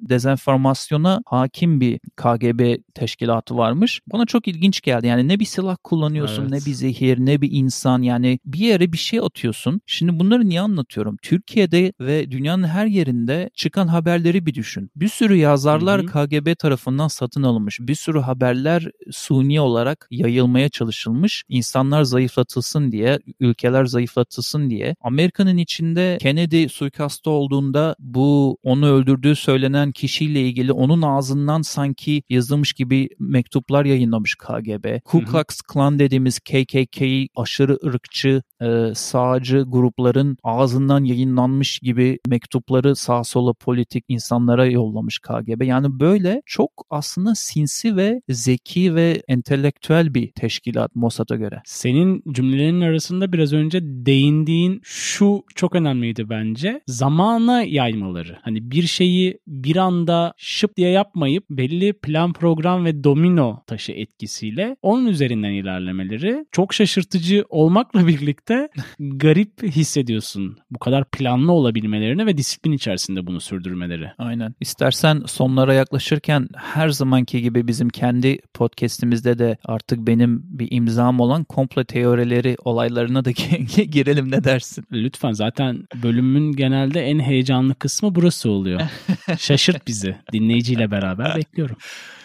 dezenformasyona 0.77 1.23
hakim 1.27 1.81
bir 1.81 1.99
KGB 2.17 2.77
teşkilatı 2.95 3.57
varmış. 3.57 4.01
Bana 4.13 4.27
çok 4.27 4.49
ilginç 4.49 4.81
geldi. 4.81 5.07
Yani 5.07 5.29
ne 5.29 5.41
bir 5.41 5.45
silah 5.45 5.77
kullanıyorsun, 5.85 6.43
Evet. 6.43 6.51
ne 6.51 6.57
bir 6.57 6.75
zehir, 6.75 7.19
ne 7.19 7.41
bir 7.41 7.49
insan. 7.53 8.03
Yani 8.03 8.39
bir 8.45 8.59
yere 8.59 8.93
bir 8.93 8.99
şey 8.99 9.19
atıyorsun. 9.19 9.81
Şimdi 9.87 10.21
bunları 10.21 10.49
niye 10.49 10.61
anlatıyorum? 10.61 11.17
Türkiye'de 11.23 11.93
ve 12.01 12.31
dünyanın 12.31 12.65
her 12.65 12.87
yerinde 12.87 13.51
çıkan 13.55 13.89
haberleri 13.89 14.47
bir 14.47 14.55
düşün. 14.55 14.91
Bir 14.97 15.09
sürü 15.09 15.37
yazarlar 15.37 16.03
Hı 16.03 16.07
hı. 16.07 16.27
KGB 16.27 16.59
tarafından 16.59 17.09
satın 17.09 17.43
alınmış. 17.43 17.81
Bir 17.81 17.95
sürü 17.95 18.21
haberler 18.21 18.91
suni 19.11 19.61
olarak 19.61 20.07
yayılmaya 20.11 20.69
çalışılmış. 20.69 21.45
İnsanlar 21.49 22.03
zayıflatılsın 22.03 22.93
diye, 22.93 23.19
ülkeler 23.41 23.85
zayıflatılsın 23.85 24.71
diye. 24.71 24.97
Amerika'nın 25.01 25.57
içinde 25.57 26.19
Kennedy 26.21 26.69
suikastı 26.69 27.31
olduğunda 27.31 27.97
bu 27.99 28.59
onu 28.63 28.87
öldürdüğü 28.87 29.37
söylenen 29.37 29.93
kişiyle 29.93 30.41
ilgili 30.41 30.66
onun 30.73 31.03
ağzından 31.03 31.63
sanki 31.63 32.23
yazılmış 32.29 32.73
gibi 32.73 33.09
mektuplar 33.19 33.85
yayınlamış 33.85 34.35
KGB. 34.35 35.01
Ku. 35.05 35.25
Klux 35.25 35.61
Klan 35.61 35.99
dediğimiz 35.99 36.39
KKK 36.39 37.03
aşırı 37.37 37.79
ırkçı 37.87 38.43
e, 38.63 38.95
sağcı 38.95 39.65
grupların 39.69 40.37
ağzından 40.43 41.05
yayınlanmış 41.05 41.79
gibi 41.79 42.19
mektupları 42.29 42.97
sağa 42.97 43.25
sola 43.25 43.53
politik 43.53 44.05
insanlara 44.09 44.67
yollamış 44.67 45.19
KGB. 45.19 45.63
Yani 45.63 46.01
böyle 46.01 46.43
çok 46.47 46.71
aslında 46.91 47.35
sinsi 47.35 47.97
ve 47.97 48.21
zeki 48.29 48.95
ve 48.95 49.23
entelektüel 49.29 50.15
bir 50.15 50.33
teşkilat 50.33 50.95
Mossad'a 50.95 51.37
göre. 51.37 51.63
Senin 51.65 52.23
cümlelerinin 52.33 52.81
arasında 52.81 53.33
biraz 53.33 53.53
önce 53.53 53.81
değindiğin 53.83 54.81
şu 54.85 55.43
çok 55.55 55.75
önemliydi 55.75 56.29
bence. 56.31 56.81
Zamana 56.87 57.63
yaymaları. 57.63 58.39
Hani 58.43 58.71
bir 58.71 58.83
şeyi 58.83 59.39
bir 59.47 59.77
anda 59.77 60.35
şıp 60.47 60.77
diye 60.77 60.91
yapmayıp 60.91 61.45
belli 61.51 61.93
plan 61.93 62.33
program 62.33 62.85
ve 62.85 63.05
domino 63.05 63.63
taşı 63.67 63.93
etkisiyle 63.93 64.77
onun 64.83 65.07
üzerinden 65.07 65.51
ilerlemeleri 65.51 66.47
çok 66.53 66.75
şaşırtıcı 66.75 67.45
olmakla 67.49 68.07
birlikte 68.07 68.69
garip 68.99 69.63
hissediyorsun. 69.63 70.59
Bu 70.71 70.79
kadar 70.79 71.05
planlı 71.11 71.53
olabilmelerini 71.53 72.27
ve 72.27 72.37
disiplin 72.37 72.73
içerisinde 72.73 73.27
bunu 73.27 73.41
sürdürmeleri. 73.41 74.11
Aynen. 74.19 74.55
İstersen 74.61 75.23
sonlara 75.27 75.75
yaklaşırken 75.75 76.49
her 76.57 76.89
zamanki 76.89 77.43
gibi 77.43 77.69
bizim 77.69 77.89
kendi 77.89 78.39
podcast'imizde 78.55 79.39
de 79.39 79.57
artık 79.65 80.07
benim 80.07 80.43
bir 80.45 80.69
imzam 80.71 81.21
olan 81.21 81.45
komple 81.45 81.85
teorileri 81.85 82.57
olaylarına 82.65 83.25
da 83.25 83.31
girelim 83.91 84.31
ne 84.31 84.45
dersin? 84.45 84.85
Lütfen 84.93 85.33
zaten 85.33 85.85
bölümün 86.03 86.53
genelde 86.53 87.01
en 87.01 87.19
heyecanlı 87.19 87.75
kısmı 87.75 88.15
burası 88.15 88.51
oluyor. 88.51 88.81
Şaşırt 89.39 89.87
bizi. 89.87 90.17
Dinleyiciyle 90.41 90.91
beraber 90.91 91.35
bekliyorum. 91.37 91.77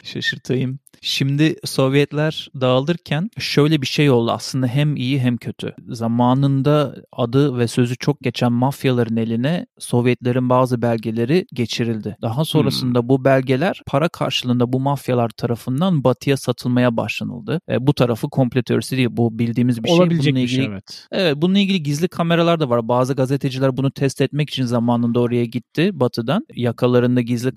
Şaşırtayım. 0.04 0.80
Şimdi 1.04 1.56
Sovyetler 1.66 2.50
dağılırken 2.62 3.30
şöyle 3.38 3.82
bir 3.82 3.88
şey 3.88 4.10
oldu 4.10 4.32
aslında 4.32 4.68
hem 4.68 4.96
iyi 4.96 5.20
hem 5.20 5.38
kötü. 5.38 5.76
Zamanında 5.88 6.96
adı 7.12 7.58
ve 7.58 7.68
sözü 7.68 7.96
çok 7.96 8.20
geçen 8.20 8.52
mafyaların 8.52 9.18
eline 9.18 9.66
Sovyetlerin 9.80 10.50
bazı 10.50 10.82
belgeleri 10.82 11.46
geçirildi. 11.54 12.18
Daha 12.22 12.46
sonrasında 12.46 13.00
hmm. 13.00 13.10
bu 13.10 13.26
belgeler 13.26 13.82
para 13.88 14.10
karşılığında 14.10 14.74
bu 14.74 14.80
mafyalar 14.80 15.30
tarafından 15.30 16.04
batıya 16.04 16.38
satılmaya 16.38 16.98
başlanıldı. 16.98 17.62
E, 17.70 17.88
bu 17.88 17.94
tarafı 17.94 18.30
komple 18.30 18.64
teorisi 18.64 18.98
değil. 18.98 19.10
Bu 19.12 19.40
bildiğimiz 19.40 19.84
bir 19.84 19.90
şey. 19.90 19.98
Olabilecek 19.98 20.34
bununla 20.34 20.40
ilgili, 20.40 20.60
bir 20.60 20.64
şey 20.64 20.74
evet. 20.74 21.08
Evet 21.12 21.36
bununla 21.38 21.60
ilgili 21.60 21.84
gizli 21.84 22.08
kameralar 22.08 22.60
da 22.60 22.70
var. 22.70 22.88
Bazı 22.88 23.14
gazeteciler 23.14 23.78
bunu 23.78 23.92
test 23.92 24.22
etmek 24.22 24.50
için 24.50 24.66
zamanında 24.66 25.20
oraya 25.20 25.46
gitti 25.46 25.90
batıdan. 25.94 26.46
Yakalarında 26.56 27.22
gizli 27.22 27.52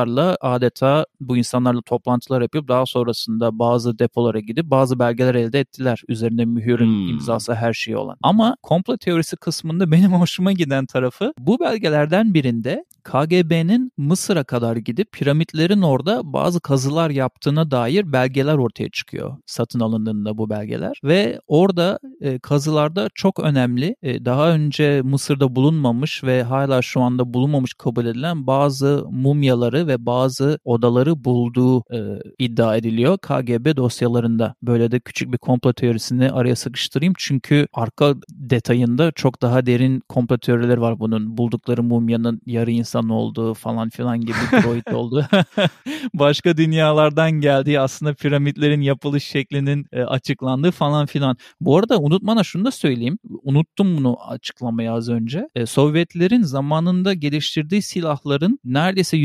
kameralarla 0.00 0.36
adeta 0.40 1.06
bu 1.20 1.36
insanlarla 1.36 1.82
toplantılar 1.82 2.42
yapıp 2.42 2.68
daha 2.68 2.86
sonrasında 2.86 3.58
bazı 3.58 3.98
depolara 3.98 4.40
gidip 4.40 4.66
bazı 4.70 4.98
belgeler 4.98 5.34
elde 5.34 5.60
ettiler. 5.60 6.02
Üzerinde 6.08 6.44
mühürün 6.44 6.86
hmm. 6.86 7.08
imzası 7.08 7.54
her 7.54 7.72
şeyi 7.72 7.96
olan. 7.96 8.16
Ama 8.22 8.56
komplo 8.62 8.96
teorisi 8.96 9.36
kısmında 9.36 9.90
benim 9.92 10.12
hoşuma 10.12 10.52
giden 10.52 10.86
tarafı 10.86 11.32
bu 11.38 11.60
belgelerden 11.60 12.34
birinde 12.34 12.84
KGB'nin 13.04 13.92
Mısır'a 13.96 14.44
kadar 14.44 14.76
gidip 14.76 15.12
piramitlerin 15.12 15.82
orada 15.82 16.20
bazı 16.24 16.60
kazılar 16.60 17.10
yaptığına 17.10 17.70
dair 17.70 18.12
belgeler 18.12 18.54
ortaya 18.54 18.90
çıkıyor. 18.90 19.36
Satın 19.46 19.80
alındığında 19.80 20.38
bu 20.38 20.50
belgeler 20.50 21.00
ve 21.04 21.40
orada 21.46 21.98
e, 22.20 22.38
kazılarda 22.38 23.08
çok 23.14 23.40
önemli 23.40 23.96
e, 24.02 24.24
daha 24.24 24.50
önce 24.50 25.02
Mısır'da 25.04 25.56
bulunmamış 25.56 26.24
ve 26.24 26.42
hala 26.42 26.82
şu 26.82 27.00
anda 27.00 27.34
bulunmamış 27.34 27.74
kabul 27.74 28.06
edilen 28.06 28.46
bazı 28.46 29.04
mumyaları 29.10 29.86
ve 29.90 30.06
bazı 30.06 30.58
odaları 30.64 31.24
bulduğu 31.24 31.78
e, 31.78 31.98
iddia 32.38 32.76
ediliyor 32.76 33.18
KGB 33.18 33.76
dosyalarında. 33.76 34.54
Böyle 34.62 34.90
de 34.90 35.00
küçük 35.00 35.32
bir 35.32 35.38
komplo 35.38 35.72
teorisini 35.72 36.30
araya 36.30 36.56
sıkıştırayım 36.56 37.14
çünkü 37.18 37.66
arka 37.72 38.14
detayında 38.28 39.12
çok 39.12 39.42
daha 39.42 39.66
derin 39.66 40.00
komplo 40.08 40.38
teorileri 40.38 40.80
var 40.80 41.00
bunun. 41.00 41.36
Buldukları 41.36 41.82
mumyanın 41.82 42.40
yarı 42.46 42.70
insan 42.70 43.08
olduğu 43.08 43.54
falan 43.54 43.88
filan 43.88 44.20
gibi 44.20 44.38
droid 44.52 44.94
olduğu. 44.94 45.26
Başka 46.14 46.56
dünyalardan 46.56 47.30
geldiği 47.30 47.80
aslında 47.80 48.14
piramitlerin 48.14 48.80
yapılış 48.80 49.24
şeklinin 49.24 49.86
e, 49.92 50.02
açıklandığı 50.02 50.70
falan 50.70 51.06
filan. 51.06 51.36
Bu 51.60 51.78
arada 51.78 51.98
unutmana 51.98 52.44
şunu 52.44 52.64
da 52.64 52.70
söyleyeyim. 52.70 53.18
Unuttum 53.42 53.96
bunu 53.96 54.16
açıklamayı 54.28 54.92
az 54.92 55.08
önce. 55.08 55.48
E, 55.54 55.66
Sovyetlerin 55.66 56.42
zamanında 56.42 57.14
geliştirdiği 57.14 57.82
silahların 57.82 58.58
neredeyse 58.64 59.16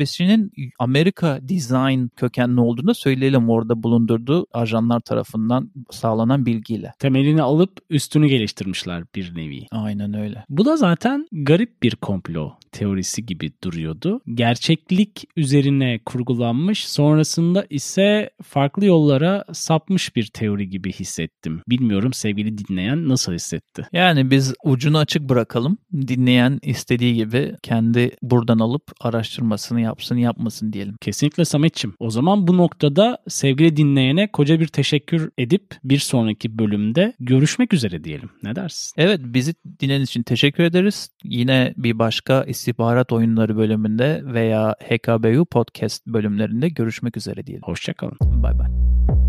%75'inin 0.00 0.52
Amerika 0.78 1.38
design 1.42 2.06
kökenli 2.16 2.60
olduğunu 2.60 2.94
söyleyelim 2.94 3.50
orada 3.50 3.82
bulundurduğu 3.82 4.46
ajanlar 4.52 5.00
tarafından 5.00 5.70
sağlanan 5.90 6.46
bilgiyle. 6.46 6.92
Temelini 6.98 7.42
alıp 7.42 7.78
üstünü 7.90 8.28
geliştirmişler 8.28 9.04
bir 9.14 9.36
nevi. 9.36 9.66
Aynen 9.70 10.14
öyle. 10.14 10.44
Bu 10.48 10.64
da 10.64 10.76
zaten 10.76 11.26
garip 11.32 11.82
bir 11.82 11.96
komplo 11.96 12.52
teorisi 12.72 13.26
gibi 13.26 13.52
duruyordu. 13.64 14.20
Gerçeklik 14.34 15.24
üzerine 15.36 16.00
kurgulanmış 16.06 16.88
sonrasında 16.88 17.66
ise 17.70 18.30
farklı 18.42 18.86
yollara 18.86 19.44
sapmış 19.52 20.16
bir 20.16 20.26
teori 20.26 20.68
gibi 20.68 20.92
hissettim. 20.92 21.60
Bilmiyorum 21.68 22.12
sevgili 22.12 22.58
dinleyen 22.58 23.08
nasıl 23.08 23.32
hissetti? 23.32 23.86
Yani 23.92 24.30
biz 24.30 24.54
ucunu 24.64 24.98
açık 24.98 25.22
bırakalım. 25.22 25.78
Dinleyen 25.92 26.58
istediği 26.62 27.14
gibi 27.14 27.54
kendi 27.62 28.10
buradan 28.22 28.58
alıp 28.58 28.82
araştırmasını 29.00 29.80
yapsın 29.80 30.16
yapmasın 30.16 30.72
diyelim. 30.72 30.96
Kesinlikle 31.00 31.44
Sametçim. 31.44 31.94
O 31.98 32.10
zaman 32.10 32.46
bu 32.46 32.56
noktada 32.56 33.18
sevgili 33.28 33.76
dinleyene 33.76 34.32
koca 34.32 34.60
bir 34.60 34.66
teşekkür 34.66 35.30
edip 35.38 35.74
bir 35.84 35.98
sonraki 35.98 36.58
bölümde 36.58 37.12
görüşmek 37.20 37.74
üzere 37.74 38.04
diyelim. 38.04 38.30
Ne 38.42 38.56
dersin? 38.56 38.94
Evet 38.96 39.20
bizi 39.24 39.54
dinlediğiniz 39.80 40.08
için 40.08 40.22
teşekkür 40.22 40.64
ederiz. 40.64 41.10
Yine 41.24 41.74
bir 41.76 41.98
başka 41.98 42.44
istihbarat 42.62 43.12
oyunları 43.12 43.56
bölümünde 43.56 44.22
veya 44.24 44.74
HKBU 44.80 45.44
podcast 45.44 46.06
bölümlerinde 46.06 46.68
görüşmek 46.68 47.16
üzere 47.16 47.46
diyelim. 47.46 47.62
Hoşçakalın. 47.64 48.18
Bay 48.22 48.58
bay. 48.58 49.21